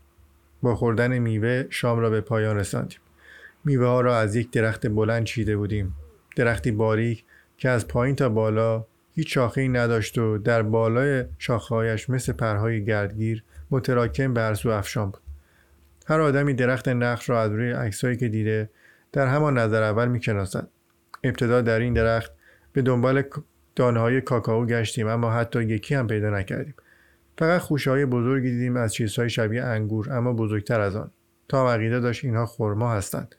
با 0.62 0.74
خوردن 0.74 1.18
میوه 1.18 1.64
شام 1.70 1.98
را 1.98 2.10
به 2.10 2.20
پایان 2.20 2.56
رساندیم. 2.56 2.98
میوه 3.64 3.86
ها 3.86 4.00
را 4.00 4.18
از 4.18 4.36
یک 4.36 4.50
درخت 4.50 4.86
بلند 4.86 5.24
چیده 5.24 5.56
بودیم. 5.56 5.94
درختی 6.36 6.70
باریک 6.70 7.24
که 7.58 7.68
از 7.68 7.88
پایین 7.88 8.16
تا 8.16 8.28
بالا 8.28 8.84
هیچ 9.16 9.34
شاخه 9.34 9.68
نداشت 9.68 10.18
و 10.18 10.38
در 10.38 10.62
بالای 10.62 11.24
شاخهایش 11.38 12.10
مثل 12.10 12.32
پرهای 12.32 12.84
گردگیر 12.84 13.44
متراکم 13.70 14.34
به 14.34 14.56
افشان 14.66 15.10
بود. 15.10 15.20
هر 16.06 16.20
آدمی 16.20 16.54
درخت 16.54 16.88
نخل 16.88 17.32
را 17.32 17.42
از 17.42 17.52
روی 17.52 17.72
عکسهایی 17.72 18.16
که 18.16 18.28
دیده 18.28 18.70
در 19.12 19.26
همان 19.26 19.58
نظر 19.58 19.82
اول 19.82 20.08
می‌شناسد. 20.08 20.68
ابتدا 21.24 21.60
در 21.60 21.80
این 21.80 21.94
درخت 21.94 22.32
به 22.72 22.82
دنبال 22.82 23.22
دانه 23.76 24.00
های 24.00 24.20
کاکائو 24.20 24.66
گشتیم 24.66 25.08
اما 25.08 25.30
حتی 25.30 25.62
یکی 25.62 25.94
هم 25.94 26.06
پیدا 26.06 26.30
نکردیم. 26.30 26.74
فقط 27.38 27.60
خوشه 27.60 27.90
های 27.90 28.06
بزرگی 28.06 28.50
دیدیم 28.50 28.76
از 28.76 28.94
چیزهای 28.94 29.30
شبیه 29.30 29.64
انگور 29.64 30.12
اما 30.12 30.32
بزرگتر 30.32 30.80
از 30.80 30.96
آن. 30.96 31.10
تا 31.48 31.72
عقیده 31.74 32.00
داشت 32.00 32.24
اینها 32.24 32.46
خرما 32.46 32.92
هستند. 32.92 33.34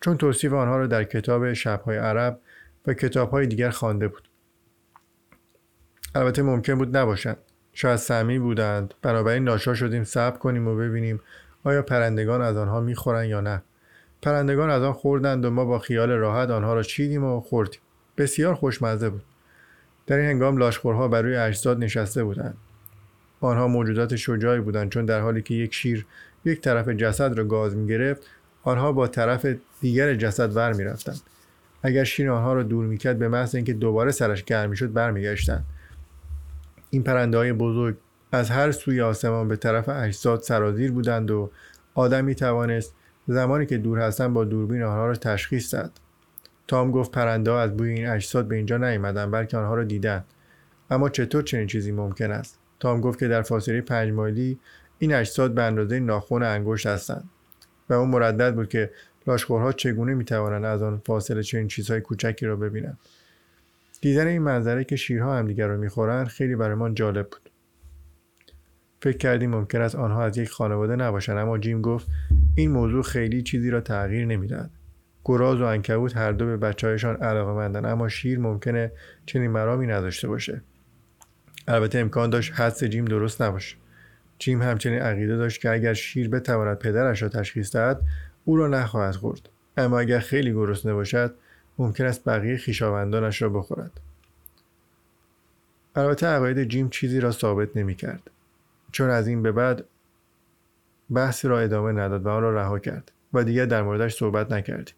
چون 0.00 0.16
توصیف 0.16 0.52
آنها 0.52 0.76
را 0.76 0.86
در 0.86 1.04
کتاب 1.04 1.52
شبهای 1.52 1.98
عرب 1.98 2.40
و 2.86 2.94
کتابهای 2.94 3.46
دیگر 3.46 3.70
خوانده 3.70 4.08
بود. 4.08 4.29
البته 6.14 6.42
ممکن 6.42 6.74
بود 6.74 6.96
نباشند 6.96 7.36
شاید 7.72 7.96
سمی 7.96 8.38
بودند. 8.38 8.94
بنابراین 9.02 9.44
ناشا 9.44 9.74
شدیم 9.74 10.04
صبر 10.04 10.38
کنیم 10.38 10.68
و 10.68 10.76
ببینیم 10.76 11.20
آیا 11.64 11.82
پرندگان 11.82 12.42
از 12.42 12.56
آنها 12.56 12.80
می‌خورند 12.80 13.28
یا 13.28 13.40
نه. 13.40 13.62
پرندگان 14.22 14.70
از 14.70 14.82
آن 14.82 14.92
خوردند 14.92 15.44
و 15.44 15.50
ما 15.50 15.64
با 15.64 15.78
خیال 15.78 16.10
راحت 16.10 16.50
آنها 16.50 16.74
را 16.74 16.82
چیدیم 16.82 17.24
و 17.24 17.40
خوردیم. 17.40 17.80
بسیار 18.16 18.54
خوشمزه 18.54 19.10
بود. 19.10 19.22
در 20.06 20.16
این 20.16 20.30
هنگام 20.30 20.56
لاشخورها 20.56 21.08
بر 21.08 21.22
روی 21.22 21.36
اجساد 21.36 21.78
نشسته 21.78 22.24
بودند. 22.24 22.56
آنها 23.40 23.68
موجودات 23.68 24.16
شجاعی 24.16 24.60
بودند 24.60 24.90
چون 24.90 25.04
در 25.04 25.20
حالی 25.20 25.42
که 25.42 25.54
یک 25.54 25.74
شیر 25.74 26.06
یک 26.44 26.60
طرف 26.60 26.88
جسد 26.88 27.38
را 27.38 27.44
گاز 27.44 27.76
می 27.76 27.86
گرفت 27.86 28.22
آنها 28.62 28.92
با 28.92 29.06
طرف 29.06 29.46
دیگر 29.80 30.14
جسد 30.14 30.56
ور 30.56 30.72
می 30.72 30.84
رفتند. 30.84 31.20
اگر 31.82 32.04
شیر 32.04 32.30
آنها 32.30 32.52
را 32.52 32.62
دور 32.62 32.86
می‌کرد 32.86 33.18
به 33.18 33.28
محض 33.28 33.54
اینکه 33.54 33.72
دوباره 33.72 34.10
سرش 34.10 34.44
گرم 34.44 34.70
می‌شد 34.70 34.92
برمیگشتند. 34.92 35.64
این 36.90 37.02
پرنده 37.02 37.38
های 37.38 37.52
بزرگ 37.52 37.96
از 38.32 38.50
هر 38.50 38.72
سوی 38.72 39.00
آسمان 39.00 39.48
به 39.48 39.56
طرف 39.56 39.88
اجساد 39.88 40.40
سرازیر 40.40 40.92
بودند 40.92 41.30
و 41.30 41.50
آدم 41.94 42.24
می 42.24 42.34
توانست 42.34 42.94
زمانی 43.26 43.66
که 43.66 43.78
دور 43.78 43.98
هستند 43.98 44.32
با 44.32 44.44
دوربین 44.44 44.82
آنها 44.82 45.06
را 45.06 45.14
تشخیص 45.14 45.74
داد 45.74 45.92
تام 46.68 46.90
گفت 46.90 47.10
پرنده 47.10 47.52
از 47.52 47.76
بوی 47.76 47.92
این 47.92 48.08
اجساد 48.08 48.48
به 48.48 48.56
اینجا 48.56 48.76
نیامدند 48.76 49.30
بلکه 49.30 49.56
آنها 49.56 49.74
را 49.74 49.84
دیدند. 49.84 50.24
اما 50.90 51.08
چطور 51.08 51.42
چنین 51.42 51.66
چیزی 51.66 51.92
ممکن 51.92 52.30
است؟ 52.30 52.58
تام 52.80 53.00
گفت 53.00 53.18
که 53.18 53.28
در 53.28 53.42
فاصله 53.42 53.80
پنج 53.80 54.12
مایلی 54.12 54.58
این 54.98 55.14
اجساد 55.14 55.54
به 55.54 55.62
اندازه 55.62 56.00
ناخن 56.00 56.42
انگشت 56.42 56.86
هستند 56.86 57.30
و 57.88 57.92
اون 57.92 58.08
مردد 58.08 58.54
بود 58.54 58.68
که 58.68 58.90
لاشخورها 59.26 59.72
چگونه 59.72 60.14
می‌توانند 60.14 60.64
از 60.64 60.82
آن 60.82 61.02
فاصله 61.06 61.42
چنین 61.42 61.68
چیزهای 61.68 62.00
کوچکی 62.00 62.46
را 62.46 62.56
ببینند. 62.56 62.98
دیدن 64.00 64.26
این 64.26 64.42
منظره 64.42 64.84
که 64.84 64.96
شیرها 64.96 65.38
همدیگر 65.38 65.66
را 65.66 65.76
می‌خورند 65.76 66.26
خیلی 66.26 66.56
برایمان 66.56 66.94
جالب 66.94 67.30
بود. 67.30 67.50
فکر 69.02 69.16
کردیم 69.16 69.50
ممکن 69.50 69.80
است 69.80 69.94
آنها 69.94 70.24
از 70.24 70.38
یک 70.38 70.50
خانواده 70.50 70.96
نباشند 70.96 71.38
اما 71.38 71.58
جیم 71.58 71.82
گفت 71.82 72.08
این 72.54 72.70
موضوع 72.70 73.02
خیلی 73.02 73.42
چیزی 73.42 73.70
را 73.70 73.80
تغییر 73.80 74.26
نمی‌دهد. 74.26 74.70
گراز 75.24 75.60
و 75.60 75.64
انکبوت 75.64 76.16
هر 76.16 76.32
دو 76.32 76.46
به 76.46 76.56
بچه 76.56 76.86
هایشان 76.86 77.16
علاقه 77.16 77.52
مندن 77.52 77.84
اما 77.84 78.08
شیر 78.08 78.38
ممکنه 78.38 78.92
چنین 79.26 79.50
مرامی 79.50 79.86
نداشته 79.86 80.28
باشه. 80.28 80.62
البته 81.68 81.98
امکان 81.98 82.30
داشت 82.30 82.52
حدس 82.52 82.84
جیم 82.84 83.04
درست 83.04 83.42
نباشه. 83.42 83.76
جیم 84.38 84.62
همچنین 84.62 84.98
عقیده 84.98 85.36
داشت 85.36 85.60
که 85.60 85.70
اگر 85.70 85.94
شیر 85.94 86.28
بتواند 86.28 86.78
پدرش 86.78 87.22
را 87.22 87.28
تشخیص 87.28 87.76
دهد 87.76 88.00
او 88.44 88.56
را 88.56 88.68
نخواهد 88.68 89.14
خورد. 89.14 89.48
اما 89.76 90.00
اگر 90.00 90.18
خیلی 90.18 90.52
گرسنه 90.52 90.92
باشد 90.92 91.34
ممکن 91.80 92.04
است 92.04 92.28
بقیه 92.28 92.58
خویشاوندانش 92.58 93.42
را 93.42 93.48
بخورد. 93.48 94.00
البته 95.96 96.26
عقاید 96.26 96.64
جیم 96.64 96.88
چیزی 96.88 97.20
را 97.20 97.30
ثابت 97.30 97.76
نمی 97.76 97.94
کرد 97.94 98.30
چون 98.92 99.10
از 99.10 99.26
این 99.26 99.42
به 99.42 99.52
بعد 99.52 99.84
بحثی 101.14 101.48
را 101.48 101.60
ادامه 101.60 101.92
نداد 101.92 102.26
و 102.26 102.28
آن 102.28 102.42
را 102.42 102.54
رها 102.54 102.78
کرد 102.78 103.12
و 103.32 103.44
دیگر 103.44 103.66
در 103.66 103.82
موردش 103.82 104.14
صحبت 104.14 104.52
نکردیم. 104.52 104.94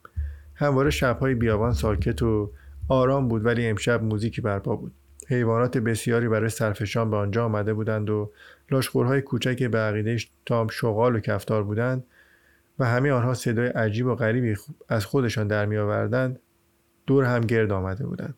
همواره 0.54 0.90
شبهای 0.90 1.34
بیابان 1.34 1.72
ساکت 1.72 2.22
و 2.22 2.50
آرام 2.88 3.28
بود 3.28 3.44
ولی 3.44 3.66
امشب 3.66 4.02
موزیکی 4.02 4.40
برپا 4.40 4.76
بود. 4.76 4.92
حیوانات 5.28 5.78
بسیاری 5.78 6.28
برای 6.28 6.48
سرفشان 6.48 7.10
به 7.10 7.16
آنجا 7.16 7.44
آمده 7.44 7.74
بودند 7.74 8.10
و 8.10 8.30
لاشخورهای 8.70 9.22
کوچک 9.22 9.62
به 9.62 9.78
عقیده 9.78 10.16
تام 10.46 10.68
شغال 10.68 11.16
و 11.16 11.20
کفتار 11.20 11.62
بودند 11.62 12.04
و 12.78 12.84
همه 12.84 13.12
آنها 13.12 13.34
صدای 13.34 13.68
عجیب 13.68 14.06
و 14.06 14.14
غریبی 14.14 14.56
از 14.88 15.06
خودشان 15.06 15.46
در 15.46 15.66
می 15.66 15.76
آوردند 15.76 16.38
دور 17.06 17.24
هم 17.24 17.40
گرد 17.40 17.72
آمده 17.72 18.06
بودند. 18.06 18.34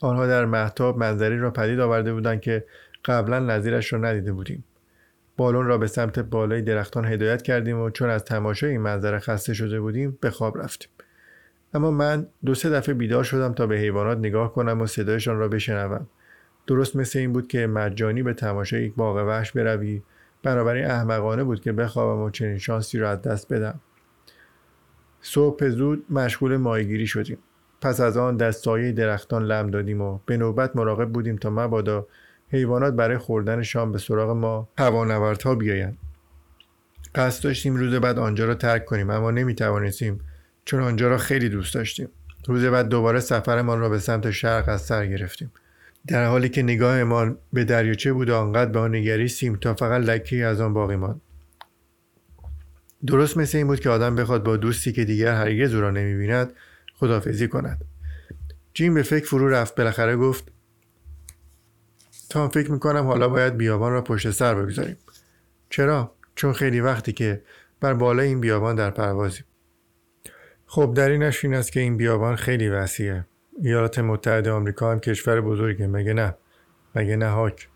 آنها 0.00 0.26
در 0.26 0.44
محتاب 0.44 0.98
منظری 0.98 1.38
را 1.38 1.50
پدید 1.50 1.80
آورده 1.80 2.12
بودند 2.12 2.40
که 2.40 2.64
قبلا 3.04 3.38
نظیرش 3.38 3.92
را 3.92 3.98
ندیده 3.98 4.32
بودیم. 4.32 4.64
بالون 5.36 5.66
را 5.66 5.78
به 5.78 5.86
سمت 5.86 6.18
بالای 6.18 6.62
درختان 6.62 7.04
هدایت 7.04 7.42
کردیم 7.42 7.80
و 7.80 7.90
چون 7.90 8.10
از 8.10 8.24
تماشای 8.24 8.70
این 8.70 8.80
منظره 8.80 9.18
خسته 9.18 9.54
شده 9.54 9.80
بودیم 9.80 10.18
به 10.20 10.30
خواب 10.30 10.58
رفتیم. 10.58 10.88
اما 11.74 11.90
من 11.90 12.26
دو 12.44 12.54
سه 12.54 12.70
دفعه 12.70 12.94
بیدار 12.94 13.24
شدم 13.24 13.52
تا 13.52 13.66
به 13.66 13.76
حیوانات 13.76 14.18
نگاه 14.18 14.54
کنم 14.54 14.80
و 14.80 14.86
صدایشان 14.86 15.38
را 15.38 15.48
بشنوم. 15.48 16.06
درست 16.66 16.96
مثل 16.96 17.18
این 17.18 17.32
بود 17.32 17.48
که 17.48 17.66
مجانی 17.66 18.22
به 18.22 18.34
تماشای 18.34 18.84
یک 18.84 18.94
باغ 18.94 19.16
وحش 19.16 19.52
بروی. 19.52 20.02
بنابراین 20.42 20.84
احمقانه 20.84 21.44
بود 21.44 21.60
که 21.60 21.72
بخوابم 21.72 22.22
و 22.22 22.30
چنین 22.30 22.58
شانسی 22.58 22.98
را 22.98 23.10
از 23.10 23.22
دست 23.22 23.52
بدم. 23.52 23.80
صبح 25.22 25.68
زود 25.68 26.04
مشغول 26.10 26.56
ماهیگیری 26.56 27.06
شدیم. 27.06 27.38
پس 27.80 28.00
از 28.00 28.16
آن 28.16 28.36
دست 28.36 28.64
سایه 28.64 28.92
درختان 28.92 29.44
لم 29.44 29.70
دادیم 29.70 30.00
و 30.00 30.18
به 30.26 30.36
نوبت 30.36 30.76
مراقب 30.76 31.08
بودیم 31.08 31.36
تا 31.36 31.50
مبادا 31.50 32.06
حیوانات 32.48 32.94
برای 32.94 33.18
خوردن 33.18 33.62
شام 33.62 33.92
به 33.92 33.98
سراغ 33.98 34.30
ما 34.30 34.68
هوانوردها 34.78 35.54
بیایند. 35.54 35.98
قصد 37.14 37.44
داشتیم 37.44 37.76
روز 37.76 37.94
بعد 37.94 38.18
آنجا 38.18 38.44
را 38.44 38.54
ترک 38.54 38.84
کنیم 38.84 39.10
اما 39.10 39.30
نمی 39.30 39.54
توانستیم 39.54 40.20
چون 40.64 40.82
آنجا 40.82 41.08
را 41.08 41.18
خیلی 41.18 41.48
دوست 41.48 41.74
داشتیم. 41.74 42.08
روز 42.46 42.64
بعد 42.64 42.88
دوباره 42.88 43.20
سفرمان 43.20 43.80
را 43.80 43.88
به 43.88 43.98
سمت 43.98 44.30
شرق 44.30 44.68
از 44.68 44.82
سر 44.82 45.06
گرفتیم. 45.06 45.52
در 46.06 46.26
حالی 46.26 46.48
که 46.48 46.62
نگاهمان 46.62 47.38
به 47.52 47.64
دریاچه 47.64 48.12
بود 48.12 48.30
آنقدر 48.30 48.70
به 48.70 48.78
آن 48.78 48.94
نگریستیم 48.94 49.56
تا 49.56 49.74
فقط 49.74 50.02
لکی 50.02 50.42
از 50.42 50.60
آن 50.60 50.74
باقی 50.74 50.96
ماند. 50.96 51.20
درست 53.06 53.36
مثل 53.36 53.58
این 53.58 53.66
بود 53.66 53.80
که 53.80 53.90
آدم 53.90 54.16
بخواد 54.16 54.44
با 54.44 54.56
دوستی 54.56 54.92
که 54.92 55.04
دیگر 55.04 55.34
هرگز 55.34 55.74
او 55.74 55.80
را 55.80 55.90
نمی‌بیند 55.90 56.52
خدافزی 56.94 57.48
کند. 57.48 57.84
جیم 58.74 58.94
به 58.94 59.02
فکر 59.02 59.26
فرو 59.26 59.48
رفت. 59.48 59.74
بالاخره 59.74 60.16
گفت 60.16 60.52
تام 62.30 62.48
فکر 62.48 62.70
می‌کنم 62.70 63.06
حالا 63.06 63.28
باید 63.28 63.56
بیابان 63.56 63.92
را 63.92 64.02
پشت 64.02 64.30
سر 64.30 64.54
بگذاریم. 64.54 64.96
چرا؟ 65.70 66.14
چون 66.34 66.52
خیلی 66.52 66.80
وقتی 66.80 67.12
که 67.12 67.42
بر 67.80 67.94
بالای 67.94 68.28
این 68.28 68.40
بیابان 68.40 68.74
در 68.74 68.90
پروازیم. 68.90 69.44
خب 70.66 70.92
دلیلش 70.96 71.44
این 71.44 71.54
است 71.54 71.72
که 71.72 71.80
این 71.80 71.96
بیابان 71.96 72.36
خیلی 72.36 72.68
وسیعه. 72.68 73.26
ایالات 73.62 73.98
متحده 73.98 74.50
آمریکا 74.50 74.92
هم 74.92 75.00
کشور 75.00 75.40
بزرگه. 75.40 75.86
مگه 75.86 76.12
نه؟ 76.12 76.34
مگه 76.94 77.16
نه 77.16 77.28
هاک 77.28 77.68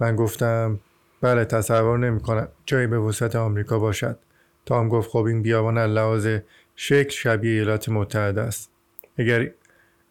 من 0.00 0.16
گفتم 0.16 0.80
بله 1.20 1.44
تصور 1.44 1.98
نمی‌کنم 1.98 2.48
جایی 2.66 2.86
به 2.86 2.98
وسط 2.98 3.36
آمریکا 3.36 3.78
باشد. 3.78 4.18
تام 4.66 4.88
گفت 4.88 5.10
خب 5.10 5.24
این 5.24 5.42
بیابان 5.42 5.78
لحاظ 5.78 6.28
شکل 6.76 7.10
شبیه 7.10 7.52
ایالات 7.52 7.88
متحده 7.88 8.40
است. 8.40 8.70
اگر 9.16 9.50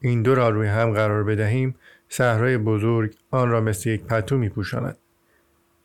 این 0.01 0.21
دو 0.21 0.35
را 0.35 0.49
روی 0.49 0.67
هم 0.67 0.91
قرار 0.91 1.23
بدهیم 1.23 1.75
صحرای 2.09 2.57
بزرگ 2.57 3.15
آن 3.31 3.49
را 3.49 3.61
مثل 3.61 3.89
یک 3.89 4.03
پتو 4.03 4.37
می 4.37 4.49
پوشاند. 4.49 4.97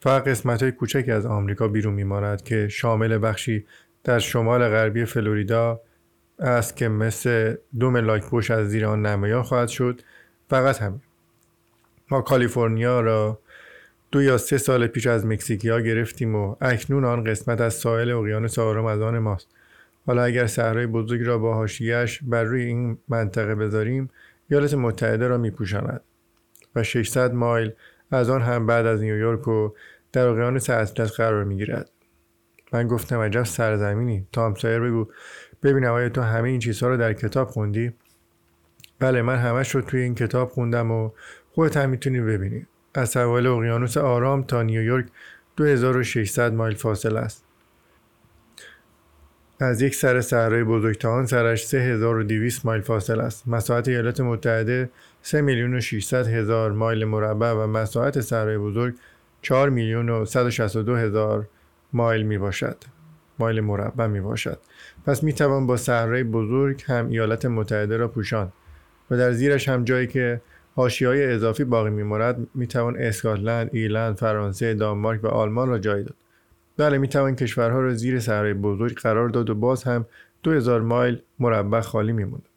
فقط 0.01 0.29
قسمت 0.29 0.63
های 0.63 0.73
کوچکی 0.73 1.11
از 1.11 1.27
آمریکا 1.27 1.69
بیرون 1.69 1.95
میماند 1.95 2.43
که 2.43 2.69
شامل 2.69 3.19
بخشی 3.23 3.67
در 4.05 4.19
شمال 4.19 4.69
غربی 4.69 5.05
فلوریدا 5.05 5.81
است 6.39 6.77
که 6.77 6.89
مثل 6.89 7.55
دو 7.79 7.91
ملاک 7.91 8.25
پوش 8.25 8.51
از 8.51 8.69
زیر 8.69 8.87
آن 8.87 9.07
نمایان 9.07 9.43
خواهد 9.43 9.69
شد. 9.69 10.03
فقط 10.51 10.83
همین. 10.83 11.01
ما 12.11 12.21
کالیفرنیا 12.21 13.01
را 13.01 13.41
دو 14.13 14.23
یا 14.23 14.39
سه 14.39 14.59
سال 14.59 14.87
پیش 14.87 15.07
از 15.07 15.27
مکزیکیا 15.27 15.81
گرفتیم 15.81 16.35
و 16.35 16.57
اکنون 16.61 17.05
آن 17.05 17.25
قسمت 17.25 17.61
از 17.61 17.75
ساحل 17.75 18.11
اقیانوس 18.11 18.59
آرام 18.59 18.85
از 18.85 19.01
آن 19.01 19.19
ماست. 19.19 19.49
حالا 20.07 20.23
اگر 20.23 20.47
صحرای 20.47 20.87
بزرگ 20.87 21.23
را 21.23 21.39
با 21.39 21.55
حاشیهاش 21.55 22.23
بر 22.23 22.45
روی 22.45 22.63
این 22.63 22.99
منطقه 23.09 23.55
بذاریم 23.55 24.11
ایالات 24.51 24.75
متحده 24.75 25.29
را 25.29 25.39
میپوشاند 25.39 26.01
و 26.75 26.83
600 26.83 27.35
مایل 27.35 27.73
از 28.11 28.31
آن 28.31 28.43
هم 28.43 28.67
بعد 28.67 28.87
از 28.87 29.01
نیویورک 29.01 29.49
و 29.49 29.71
در 30.13 30.27
اقیانوس 30.27 30.71
اطلس 30.71 31.13
قرار 31.13 31.45
می‌گیرد. 31.45 31.91
من 32.73 32.89
گفتم 32.89 33.21
عجب 33.21 33.43
سرزمینی. 33.43 34.27
تام 34.33 34.55
سایر 34.55 34.81
بگو. 34.81 35.07
ببینم 35.63 35.93
آیا 35.93 36.09
تو 36.09 36.21
همه 36.21 36.49
این 36.49 36.59
چیزها 36.59 36.89
رو 36.89 36.97
در 36.97 37.13
کتاب 37.13 37.49
خوندی؟ 37.49 37.93
بله 38.99 39.23
من 39.23 39.37
همش 39.37 39.75
رو 39.75 39.81
توی 39.81 40.01
این 40.01 40.15
کتاب 40.15 40.49
خوندم 40.49 40.91
و 40.91 41.11
خودت 41.55 41.77
هم 41.77 41.91
می‌تونی 41.91 42.21
ببینی. 42.21 42.67
از 42.97 43.09
سواحل 43.09 43.47
اقیانوس 43.47 43.97
آرام 43.97 44.43
تا 44.43 44.63
نیویورک 44.63 45.07
2600 45.57 46.53
مایل 46.53 46.75
فاصله 46.75 47.21
است 47.21 47.47
از 49.61 49.83
یک 49.83 49.95
سر 49.95 50.21
صحرای 50.21 50.65
بزرگ 50.65 50.99
تا 50.99 51.13
آن 51.13 51.27
سرش 51.27 51.67
3200 51.67 52.67
مایل 52.67 52.83
فاصله 52.83 53.23
است. 53.23 53.49
مساحت 53.49 53.89
ایالات 53.89 54.21
متحده 54.21 54.91
3 55.23 55.41
میلیون 55.41 55.75
و 55.75 55.81
600 55.81 56.27
هزار 56.27 56.73
مایل 56.73 57.05
مربع 57.05 57.53
و 57.53 57.67
مساحت 57.67 58.21
صحرای 58.21 58.59
بزرگ 58.59 58.95
4 59.43 59.71
میلیون 59.71 60.09
و 60.09 60.25
162 60.25 60.97
هزار 60.97 61.49
مایل 61.93 62.23
می 62.23 62.39
باشد. 62.39 62.77
مایل 63.39 63.61
مربع 63.61 64.07
می 64.07 64.21
باشد. 64.21 64.59
پس 65.07 65.23
می 65.23 65.33
توان 65.33 65.67
با 65.67 65.77
صحرای 65.77 66.25
بزرگ 66.25 66.83
هم 66.87 67.09
ایالات 67.09 67.47
متحده 67.47 67.97
را 67.97 68.09
پوشان 68.09 68.53
و 69.11 69.17
در 69.17 69.33
زیرش 69.33 69.69
هم 69.69 69.85
جایی 69.85 70.07
که 70.07 70.41
های 70.77 71.33
اضافی 71.33 71.65
باقی 71.65 71.91
میماند. 71.91 72.47
می‌توان 72.55 72.97
اسکاتلند، 72.97 73.71
ایرلند، 73.73 74.17
فرانسه، 74.17 74.75
دانمارک 74.75 75.25
و 75.25 75.27
آلمان 75.27 75.69
را 75.69 75.79
جای 75.79 76.03
داد. 76.03 76.15
بله 76.77 76.99
می 76.99 77.09
توان 77.09 77.37
کشورها 77.37 77.81
را 77.81 77.95
زیر 77.95 78.21
صحرای 78.21 78.55
بزرگ 78.55 78.99
قرار 78.99 79.29
داد 79.29 79.51
و 79.51 79.55
باز 79.55 79.85
هم 79.85 80.07
2000 80.43 80.81
مایل 80.81 81.23
مربع 81.39 81.81
خالی 81.81 82.13
میموند. 82.13 82.49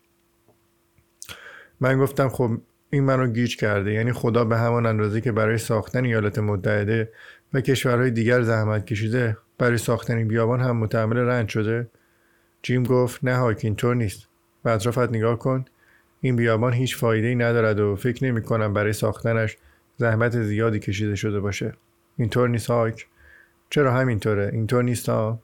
من 1.79 1.99
گفتم 1.99 2.29
خب 2.29 2.51
این 2.89 3.03
منو 3.03 3.27
گیج 3.27 3.58
کرده. 3.58 3.93
یعنی 3.93 4.12
خدا 4.12 4.45
به 4.45 4.58
همان 4.58 4.86
اندازه 4.86 5.21
که 5.21 5.32
برای 5.32 5.58
ساختن 5.58 6.05
ایالات 6.05 6.39
متحده 6.39 7.12
و 7.53 7.62
کشورهای 7.62 8.12
دیگر 8.12 8.41
زحمت 8.41 8.86
کشیده 8.86 9.38
برای 9.58 9.77
ساختن 9.77 10.17
این 10.17 10.27
بیابان 10.27 10.62
هم 10.62 10.77
متحمل 10.77 11.17
رنج 11.17 11.49
شده؟ 11.49 11.88
جیم 12.62 12.84
گفت 12.84 13.23
نه 13.23 13.38
هاک 13.38 13.60
اینطور 13.63 13.95
نیست. 13.95 14.27
و 14.65 14.69
اطرافت 14.69 15.10
نگاه 15.10 15.39
کن. 15.39 15.65
این 16.21 16.36
بیابان 16.36 16.73
هیچ 16.73 16.97
فایده 16.97 17.27
ای 17.27 17.36
ندارد 17.36 17.79
و 17.79 17.95
فکر 17.95 18.25
نمی 18.25 18.41
کنم 18.41 18.73
برای 18.73 18.93
ساختنش 18.93 19.58
زحمت 19.97 20.41
زیادی 20.41 20.79
کشیده 20.79 21.15
شده 21.15 21.39
باشه. 21.39 21.73
اینطور 22.17 22.49
نیست 22.49 22.69
هاک 22.69 23.08
چرا 23.69 23.93
همینطوره؟ 23.93 24.49
اینطور 24.53 24.84
نیست 24.84 25.10
ها 25.10 25.39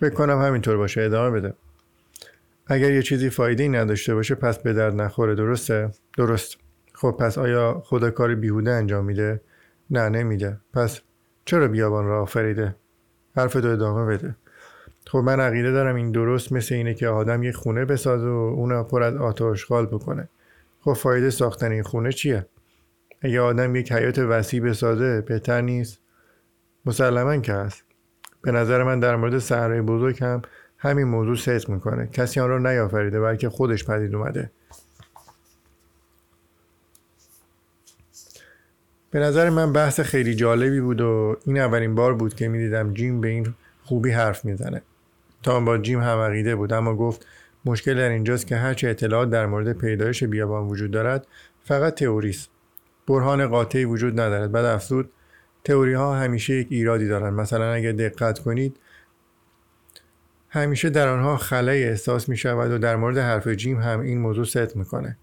فکر 0.00 0.14
کنم 0.14 0.42
همینطور 0.42 0.76
باشه. 0.76 1.02
ادامه 1.02 1.40
بده. 1.40 1.54
اگر 2.66 2.92
یه 2.92 3.02
چیزی 3.02 3.30
فایده 3.30 3.62
ای 3.62 3.68
نداشته 3.68 4.14
باشه 4.14 4.34
پس 4.34 4.58
به 4.58 4.72
درد 4.72 4.94
نخوره. 4.94 5.34
درسته؟ 5.34 5.90
درست. 6.16 6.56
خب 6.92 7.16
پس 7.20 7.38
آیا 7.38 7.82
خدا 7.84 8.10
کار 8.10 8.34
بیهوده 8.34 8.70
انجام 8.70 9.04
میده؟ 9.04 9.40
نه 9.90 10.08
نمیده. 10.08 10.60
پس 10.72 11.00
چرا 11.44 11.68
بیابان 11.68 12.06
را 12.06 12.22
آفریده؟ 12.22 12.76
حرف 13.36 13.52
تو 13.52 13.68
ادامه 13.68 14.06
بده. 14.06 14.36
خب 15.06 15.18
من 15.18 15.40
عقیده 15.40 15.72
دارم 15.72 15.94
این 15.96 16.12
درست 16.12 16.52
مثل 16.52 16.74
اینه 16.74 16.94
که 16.94 17.08
آدم 17.08 17.42
یه 17.42 17.52
خونه 17.52 17.84
بسازه 17.84 18.26
و 18.26 18.54
اون 18.56 18.82
پر 18.82 19.02
از 19.02 19.16
آت 19.16 19.40
و 19.40 19.54
بکنه. 19.86 20.28
خب 20.80 20.92
فایده 20.92 21.30
ساختن 21.30 21.72
این 21.72 21.82
خونه 21.82 22.12
چیه؟ 22.12 22.46
اگه 23.22 23.40
آدم 23.40 23.76
یک 23.76 23.92
حیات 23.92 24.18
وسیع 24.18 24.60
بسازه 24.60 25.20
بهتر 25.20 25.60
نیست. 25.60 25.98
مسلما 26.86 27.36
که 27.36 27.52
هست. 27.52 27.84
به 28.42 28.52
نظر 28.52 28.82
من 28.82 29.00
در 29.00 29.16
مورد 29.16 29.38
صحرای 29.38 29.80
بزرگ 29.80 30.24
هم 30.24 30.42
همین 30.78 31.04
موضوع 31.04 31.36
صدق 31.36 31.68
می‌کنه. 31.68 32.06
کسی 32.06 32.40
آن 32.40 32.48
را 32.48 32.58
نیافریده 32.58 33.20
بلکه 33.20 33.48
خودش 33.48 33.84
پدید 33.84 34.14
اومده. 34.14 34.50
به 39.10 39.20
نظر 39.20 39.50
من 39.50 39.72
بحث 39.72 40.00
خیلی 40.00 40.34
جالبی 40.34 40.80
بود 40.80 41.00
و 41.00 41.36
این 41.46 41.58
اولین 41.58 41.94
بار 41.94 42.14
بود 42.14 42.34
که 42.34 42.48
می‌دیدم 42.48 42.94
جیم 42.94 43.20
به 43.20 43.28
این 43.28 43.54
خوبی 43.84 44.10
حرف 44.10 44.44
می‌زنه. 44.44 44.82
تا 45.44 45.60
با 45.60 45.78
جیم 45.78 46.00
هم 46.00 46.18
عقیده 46.18 46.56
بود 46.56 46.72
اما 46.72 46.96
گفت 46.96 47.26
مشکل 47.64 47.94
در 47.94 48.08
اینجاست 48.08 48.46
که 48.46 48.56
هرچه 48.56 48.88
اطلاعات 48.88 49.30
در 49.30 49.46
مورد 49.46 49.72
پیدایش 49.72 50.24
بیابان 50.24 50.66
وجود 50.66 50.90
دارد 50.90 51.26
فقط 51.64 51.94
تئوریست 51.94 52.50
برهان 53.08 53.46
قاطعی 53.46 53.84
وجود 53.84 54.20
ندارد. 54.20 54.52
بعد 54.52 54.64
افزود 54.64 55.10
تئوری 55.64 55.92
ها 55.92 56.16
همیشه 56.16 56.54
یک 56.54 56.66
ایرادی 56.70 57.08
دارند. 57.08 57.32
مثلا 57.32 57.72
اگر 57.72 57.92
دقت 57.92 58.38
کنید 58.38 58.76
همیشه 60.48 60.90
در 60.90 61.08
آنها 61.08 61.36
خلای 61.36 61.84
احساس 61.84 62.28
می 62.28 62.36
شود 62.36 62.70
و 62.70 62.78
در 62.78 62.96
مورد 62.96 63.18
حرف 63.18 63.48
جیم 63.48 63.80
هم 63.80 64.00
این 64.00 64.18
موضوع 64.18 64.44
ست 64.44 64.76
می‌کنه. 64.76 65.16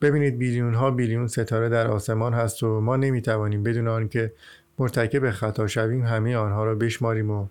ببینید 0.00 0.38
بیلیون 0.38 0.74
ها 0.74 0.90
بیلیون 0.90 1.26
ستاره 1.26 1.68
در 1.68 1.86
آسمان 1.86 2.34
هست 2.34 2.62
و 2.62 2.80
ما 2.80 2.96
نمی 2.96 3.22
توانیم 3.22 3.62
بدون 3.62 3.88
آنکه 3.88 4.32
مرتکب 4.78 5.30
خطا 5.30 5.66
شویم 5.66 6.04
همه 6.04 6.36
آنها 6.36 6.64
را 6.64 6.74
بشماریم 6.74 7.30
و 7.30 7.48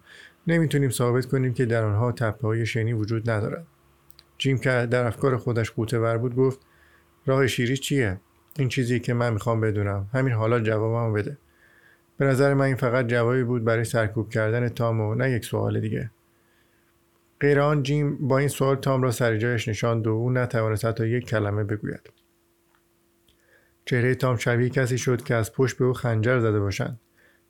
نمی‌تونیم 0.47 0.89
ثابت 0.89 1.25
کنیم 1.25 1.53
که 1.53 1.65
در 1.65 1.83
آنها 1.83 2.11
تپه 2.11 2.47
های 2.47 2.65
شنی 2.65 2.93
وجود 2.93 3.29
ندارد. 3.29 3.67
جیم 4.37 4.57
که 4.57 4.69
در 4.69 5.05
افکار 5.05 5.37
خودش 5.37 5.71
قوطه 5.71 5.99
ور 5.99 6.17
بود 6.17 6.35
گفت 6.35 6.59
راه 7.25 7.47
شیری 7.47 7.77
چیه؟ 7.77 8.19
این 8.59 8.69
چیزی 8.69 8.99
که 8.99 9.13
من 9.13 9.33
می‌خوام 9.33 9.61
بدونم. 9.61 10.09
همین 10.13 10.33
حالا 10.33 10.59
جوابمو 10.59 11.13
بده. 11.13 11.37
به 12.17 12.25
نظر 12.25 12.53
من 12.53 12.65
این 12.65 12.75
فقط 12.75 13.07
جوابی 13.07 13.43
بود 13.43 13.63
برای 13.63 13.83
سرکوب 13.83 14.29
کردن 14.29 14.69
تام 14.69 15.01
و 15.01 15.15
نه 15.15 15.31
یک 15.31 15.45
سوال 15.45 15.79
دیگه. 15.79 16.11
غیر 17.39 17.59
آن 17.59 17.83
جیم 17.83 18.27
با 18.27 18.37
این 18.37 18.47
سوال 18.47 18.75
تام 18.75 19.01
را 19.01 19.11
سر 19.11 19.37
جایش 19.37 19.67
نشاند 19.67 20.07
و 20.07 20.09
او 20.09 20.31
نتوانست 20.31 20.85
حتی 20.85 21.07
یک 21.07 21.25
کلمه 21.25 21.63
بگوید. 21.63 22.09
چهره 23.85 24.15
تام 24.15 24.35
شبیه 24.35 24.69
کسی 24.69 24.97
شد 24.97 25.23
که 25.23 25.35
از 25.35 25.53
پشت 25.53 25.77
به 25.77 25.85
او 25.85 25.93
خنجر 25.93 26.39
زده 26.39 26.59
باشند. 26.59 26.99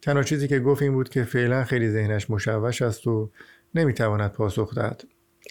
تنها 0.02 0.24
چیزی 0.24 0.48
که 0.48 0.60
گفت 0.60 0.82
این 0.82 0.94
بود 0.94 1.10
که 1.10 1.24
فعلا 1.24 1.64
خیلی 1.64 1.90
ذهنش 1.90 2.30
مشوش 2.30 2.82
است 2.82 3.08
و 3.08 3.30
نمی‌تواند 3.76 4.32
پاسخ 4.32 4.76
دهد. 4.76 5.04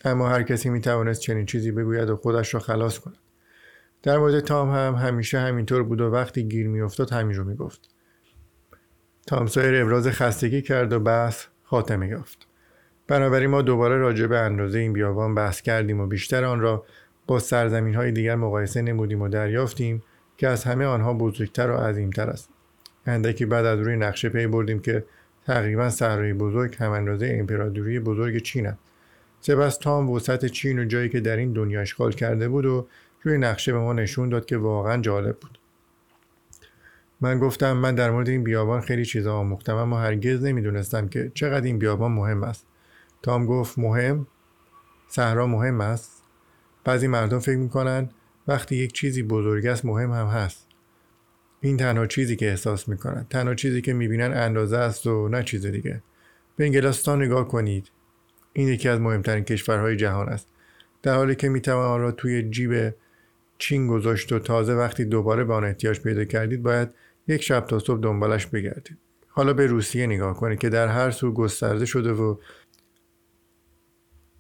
اما 0.05 0.29
هر 0.29 0.43
کسی 0.43 0.71
می‌توانست 0.71 1.21
چنین 1.21 1.47
چیزی 1.47 1.73
بگوید 1.73 2.11
و 2.11 2.17
خودش 2.17 2.55
را 2.55 2.61
خلاص 2.61 2.99
کند. 2.99 3.17
در 4.03 4.19
مورد 4.19 4.41
تام 4.41 4.71
هم 4.71 4.95
همیشه 4.95 5.39
همینطور 5.39 5.83
بود 5.83 6.01
و 6.01 6.11
وقتی 6.11 6.49
گیر 6.49 6.69
میافتاد 6.69 7.11
همین 7.11 7.37
رو 7.37 7.45
می‌گفت. 7.45 7.81
تام 9.27 9.47
سایر 9.47 9.83
ابراز 9.83 10.09
خستگی 10.09 10.63
کرد 10.63 10.93
و 10.93 11.01
بحث 11.01 11.45
خاتمه 11.63 12.09
یافت. 12.09 12.47
بنابراین 13.09 13.51
ما 13.51 13.63
دوباره 13.63 13.97
راجع 13.97 14.27
به 14.27 14.39
اندازه 14.39 14.79
این 14.79 14.93
بیابان 14.93 15.35
بحث 15.35 15.61
کردیم 15.63 16.01
و 16.01 16.07
بیشتر 16.07 16.45
آن 16.45 16.61
را 16.61 16.85
با 17.27 17.39
سرزمین 17.39 17.95
های 17.95 18.13
دیگر 18.13 18.35
مقایسه 18.35 18.83
نمودیم 18.83 19.23
و 19.23 19.29
دریافتیم 19.29 20.03
که 20.37 20.49
از 20.49 20.65
همه 20.65 20.85
آنها 20.85 21.15
بزرگتر 21.15 21.71
و 21.71 21.77
عظیمتر 21.77 22.31
است. 22.31 22.49
اندکی 23.07 23.47
بعد 23.47 23.65
از 23.65 23.81
روی 23.81 23.97
نقشه 23.97 24.29
پی 24.29 24.47
بردیم 24.47 24.79
که 24.79 25.05
تقریبا 25.47 25.91
صحرای 25.91 26.33
بزرگ 26.33 26.77
هم 26.79 26.91
اندازه 26.91 27.37
امپراتوری 27.41 28.01
بزرگ 28.01 28.39
چین 28.43 28.67
است. 28.67 28.79
سپس 29.41 29.77
تام 29.77 30.11
وسط 30.11 30.47
چین 30.47 30.79
و 30.79 30.85
جایی 30.85 31.09
که 31.09 31.21
در 31.21 31.37
این 31.37 31.53
دنیا 31.53 31.81
اشغال 31.81 32.13
کرده 32.13 32.49
بود 32.49 32.67
و 32.67 32.87
روی 33.23 33.39
نقشه 33.39 33.73
به 33.73 33.79
ما 33.79 33.93
نشون 33.93 34.29
داد 34.29 34.47
که 34.47 34.57
واقعا 34.57 35.03
جالب 35.03 35.37
بود. 35.39 35.59
من 37.21 37.39
گفتم 37.39 37.73
من 37.73 37.95
در 37.95 38.11
مورد 38.11 38.29
این 38.29 38.45
بیابان 38.45 38.81
خیلی 38.81 39.05
چیزا 39.05 39.37
آموختم 39.37 39.77
اما 39.77 40.01
هرگز 40.01 40.45
نمی‌دونستم 40.45 41.09
که 41.09 41.33
چقدر 41.35 41.65
این 41.65 41.79
بیابان 41.79 42.13
مهم 42.13 42.43
است. 42.43 42.67
تام 43.23 43.47
گفت 43.47 43.79
مهم؟ 43.79 44.27
صحرا 45.09 45.47
مهم 45.47 45.81
است؟ 45.81 46.23
بعضی 46.85 47.07
مردم 47.07 47.39
فکر 47.39 47.57
می‌کنن 47.57 48.11
وقتی 48.49 48.77
یک 48.77 48.93
چیزی 48.93 49.23
بزرگ 49.23 49.67
است 49.67 49.85
مهم 49.85 50.13
هم 50.13 50.27
هست. 50.27 50.66
این 51.61 51.77
تنها 51.77 52.07
چیزی 52.07 52.37
که 52.37 52.49
احساس 52.49 52.89
می‌کنند 52.89 53.27
تنها 53.31 53.55
چیزی 53.55 53.83
که 53.83 53.93
می‌بینن 53.93 54.33
اندازه 54.35 54.77
است 54.77 55.07
و 55.07 55.29
نه 55.29 55.43
چیز 55.43 55.67
دیگه. 55.67 56.03
به 56.57 56.65
انگلستان 56.65 57.23
نگاه 57.23 57.49
کنید. 57.49 57.91
این 58.53 58.69
یکی 58.69 58.89
از 58.89 59.01
مهمترین 59.01 59.45
کشورهای 59.45 59.97
جهان 59.97 60.29
است. 60.29 60.49
در 61.03 61.15
حالی 61.15 61.35
که 61.35 61.49
می‌توان 61.49 61.87
آن 61.87 62.01
را 62.01 62.13
توی 62.13 62.51
جیب 62.51 62.95
چین 63.59 63.87
گذاشت 63.87 64.33
و 64.33 64.39
تازه 64.39 64.75
وقتی 64.75 65.05
دوباره 65.05 65.45
به 65.45 65.55
آن 65.55 65.65
احتیاج 65.65 66.01
پیدا 66.01 66.25
کردید 66.25 66.63
باید 66.63 66.89
یک 67.29 67.43
شب 67.43 67.67
تا 67.67 67.79
صبح 67.79 68.01
دنبالش 68.01 68.47
بگردید. 68.47 68.99
حالا 69.29 69.53
به 69.53 69.67
روسیه 69.67 70.07
نگاه 70.07 70.37
کنید 70.37 70.59
که 70.59 70.69
در 70.69 70.89
هر 70.89 71.11
سو 71.11 71.33
گسترده 71.33 71.85
شده 71.85 72.13
و 72.13 72.37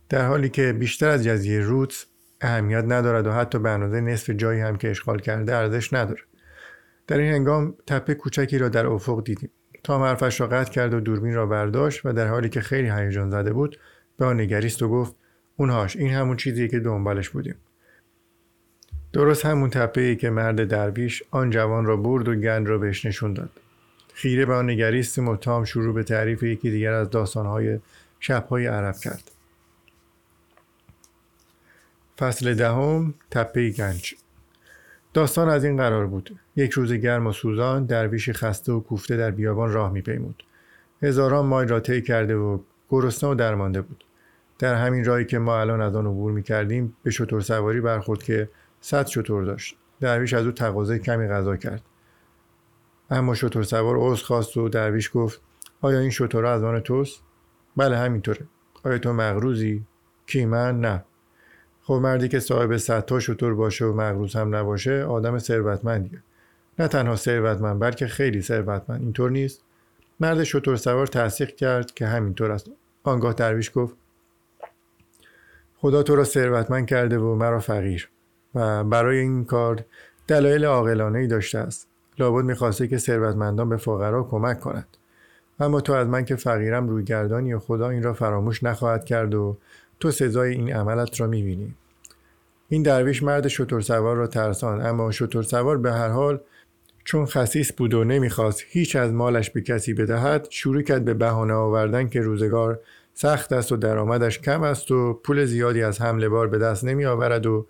در 0.08 0.26
حالی 0.26 0.48
که 0.48 0.72
بیشتر 0.72 1.08
از 1.08 1.24
جزیره 1.24 1.64
روتس 1.64 2.06
اهمیت 2.40 2.84
ندارد 2.88 3.26
و 3.26 3.32
حتی 3.32 3.58
به 3.58 3.70
اندازه 3.70 4.00
نصف 4.00 4.30
جایی 4.30 4.60
هم 4.60 4.76
که 4.76 4.90
اشغال 4.90 5.18
کرده 5.18 5.54
ارزش 5.54 5.92
نداره 5.92 6.20
در 7.06 7.18
این 7.18 7.32
هنگام 7.32 7.74
تپه 7.86 8.14
کوچکی 8.14 8.58
را 8.58 8.68
در 8.68 8.86
افق 8.86 9.24
دیدیم. 9.24 9.50
تام 9.84 10.02
حرفش 10.02 10.40
را 10.40 10.46
قطع 10.46 10.72
کرد 10.72 10.94
و 10.94 11.00
دوربین 11.00 11.34
را 11.34 11.46
برداشت 11.46 12.06
و 12.06 12.12
در 12.12 12.26
حالی 12.26 12.48
که 12.48 12.60
خیلی 12.60 12.90
هیجان 12.90 13.30
زده 13.30 13.52
بود 13.52 13.78
به 14.18 14.24
آن 14.24 14.40
نگریست 14.40 14.82
و 14.82 14.88
گفت 14.88 15.14
اونهاش 15.56 15.96
این 15.96 16.10
همون 16.10 16.36
چیزی 16.36 16.68
که 16.68 16.80
دنبالش 16.80 17.28
بودیم. 17.28 17.54
درست 19.12 19.46
همون 19.46 19.70
تپه 19.70 20.00
ای 20.00 20.16
که 20.16 20.30
مرد 20.30 20.68
درویش 20.68 21.22
آن 21.30 21.50
جوان 21.50 21.84
را 21.84 21.96
برد 21.96 22.28
و 22.28 22.34
گند 22.34 22.68
را 22.68 22.78
بهش 22.78 23.06
نشون 23.06 23.34
داد. 23.34 23.50
خیره 24.14 24.46
به 24.46 24.54
آن 24.54 24.70
نگریستیم 24.70 25.28
و 25.28 25.36
تام 25.36 25.64
شروع 25.64 25.94
به 25.94 26.02
تعریف 26.02 26.42
یکی 26.42 26.70
دیگر 26.70 26.92
از 26.92 27.10
داستانهای 27.10 27.78
شبهای 28.20 28.66
عرب 28.66 28.96
کرد. 28.96 29.30
فصل 32.18 32.54
دهم 32.54 33.14
تپه 33.30 33.70
گنج. 33.70 34.14
داستان 35.16 35.48
از 35.48 35.64
این 35.64 35.76
قرار 35.76 36.06
بود. 36.06 36.38
یک 36.56 36.70
روز 36.70 36.92
گرم 36.92 37.26
و 37.26 37.32
سوزان 37.32 37.84
درویشی 37.84 38.32
خسته 38.32 38.72
و 38.72 38.80
کوفته 38.80 39.16
در 39.16 39.30
بیابان 39.30 39.72
راه 39.72 39.92
میپیمود. 39.92 40.42
هزاران 41.02 41.46
مایل 41.46 41.68
را 41.68 41.80
طی 41.80 42.02
کرده 42.02 42.36
و 42.36 42.58
گرسنه 42.90 43.30
و 43.30 43.34
درمانده 43.34 43.80
بود. 43.80 44.04
در 44.58 44.74
همین 44.74 45.04
راهی 45.04 45.24
که 45.24 45.38
ما 45.38 45.60
الان 45.60 45.80
از 45.80 45.96
آن 45.96 46.06
عبور 46.06 46.32
می‌کردیم 46.32 46.96
به 47.02 47.10
شطور 47.10 47.40
سواری 47.40 47.80
برخورد 47.80 48.22
که 48.22 48.48
صد 48.80 49.06
شطور 49.06 49.44
داشت. 49.44 49.76
درویش 50.00 50.34
از 50.34 50.46
او 50.46 50.52
تقاضای 50.52 50.98
کمی 50.98 51.28
غذا 51.28 51.56
کرد. 51.56 51.82
اما 53.10 53.34
شطور 53.34 53.62
سوار 53.62 53.96
عذر 53.98 54.24
خواست 54.24 54.56
و 54.56 54.68
درویش 54.68 55.10
گفت 55.14 55.40
آیا 55.80 55.98
این 55.98 56.10
شطورها 56.10 56.52
از 56.52 56.64
آن 56.64 56.80
توست؟ 56.80 57.22
بله 57.76 57.96
همینطوره. 57.96 58.46
آیا 58.84 58.98
تو 58.98 59.12
مغروزی؟ 59.12 59.86
کی 60.26 60.44
من؟ 60.44 60.80
نه. 60.80 61.04
خب 61.86 61.94
مردی 61.94 62.28
که 62.28 62.40
صاحب 62.40 62.76
صدتا 62.76 63.20
شطور 63.20 63.54
باشه 63.54 63.84
و 63.84 63.92
مغروز 63.92 64.36
هم 64.36 64.56
نباشه 64.56 65.04
آدم 65.04 65.38
ثروتمندیه. 65.38 66.22
نه 66.78 66.88
تنها 66.88 67.16
ثروتمند 67.16 67.80
بلکه 67.80 68.06
خیلی 68.06 68.42
ثروتمند. 68.42 69.00
اینطور 69.00 69.30
نیست. 69.30 69.62
مرد 70.20 70.44
شطور 70.44 70.76
سوار 70.76 71.06
تصدیق 71.06 71.54
کرد 71.54 71.94
که 71.94 72.06
همینطور 72.06 72.50
است. 72.50 72.70
آنگاه 73.02 73.32
درویش 73.32 73.70
گفت 73.74 73.94
خدا 75.76 76.02
تو 76.02 76.16
را 76.16 76.24
ثروتمند 76.24 76.86
کرده 76.86 77.18
و 77.18 77.34
مرا 77.34 77.60
فقیر. 77.60 78.08
و 78.54 78.84
برای 78.84 79.18
این 79.18 79.44
کار 79.44 79.84
دلایل 80.28 80.64
عاقلانه 80.64 81.18
ای 81.18 81.26
داشته 81.26 81.58
است. 81.58 81.88
لابد 82.18 82.44
می‌خواسته 82.44 82.88
که 82.88 82.98
ثروتمندان 82.98 83.68
به 83.68 83.76
فقرا 83.76 84.22
کمک 84.22 84.60
کنند 84.60 84.96
اما 85.60 85.80
تو 85.80 85.92
از 85.92 86.06
من 86.06 86.24
که 86.24 86.36
فقیرم 86.36 86.88
روی 86.88 87.04
گردانی 87.04 87.54
و 87.54 87.58
خدا 87.58 87.88
این 87.88 88.02
را 88.02 88.12
فراموش 88.12 88.62
نخواهد 88.62 89.04
کرد 89.04 89.34
و 89.34 89.56
تو 90.00 90.10
سزای 90.10 90.52
این 90.52 90.72
عملت 90.72 91.20
را 91.20 91.26
می‌بینی. 91.26 91.74
این 92.68 92.82
درویش 92.82 93.22
مرد 93.22 93.48
شطور 93.48 93.80
سوار 93.80 94.16
را 94.16 94.26
ترسان 94.26 94.86
اما 94.86 95.10
شطور 95.10 95.42
سوار 95.42 95.78
به 95.78 95.92
هر 95.92 96.08
حال 96.08 96.40
چون 97.04 97.26
خسیس 97.26 97.72
بود 97.72 97.94
و 97.94 98.04
نمی‌خواست 98.04 98.62
هیچ 98.68 98.96
از 98.96 99.12
مالش 99.12 99.50
به 99.50 99.60
کسی 99.60 99.94
بدهد 99.94 100.46
شروع 100.50 100.82
کرد 100.82 101.04
به 101.04 101.14
بهانه 101.14 101.54
آوردن 101.54 102.08
که 102.08 102.20
روزگار 102.20 102.80
سخت 103.14 103.52
است 103.52 103.72
و 103.72 103.76
درآمدش 103.76 104.38
کم 104.40 104.62
است 104.62 104.90
و 104.90 105.14
پول 105.14 105.44
زیادی 105.44 105.82
از 105.82 106.00
حمله 106.00 106.28
بار 106.28 106.48
به 106.48 106.58
دست 106.58 106.84
نمی 106.84 107.04
آورد 107.04 107.46
و 107.46 107.66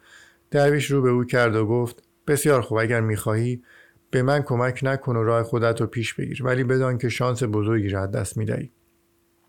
درویش 0.50 0.90
رو 0.90 1.02
به 1.02 1.10
او 1.10 1.24
کرد 1.24 1.56
و 1.56 1.66
گفت 1.66 2.02
بسیار 2.26 2.60
خوب 2.60 2.78
اگر 2.78 3.00
می‌خواهی 3.00 3.62
به 4.10 4.22
من 4.22 4.42
کمک 4.42 4.80
نکن 4.82 5.16
و 5.16 5.24
راه 5.24 5.42
خودت 5.42 5.80
رو 5.80 5.86
پیش 5.86 6.14
بگیر 6.14 6.44
ولی 6.44 6.64
بدان 6.64 6.98
که 6.98 7.08
شانس 7.08 7.42
بزرگی 7.42 7.88
را 7.88 8.06
دست 8.06 8.36
می‌دهی. 8.36 8.70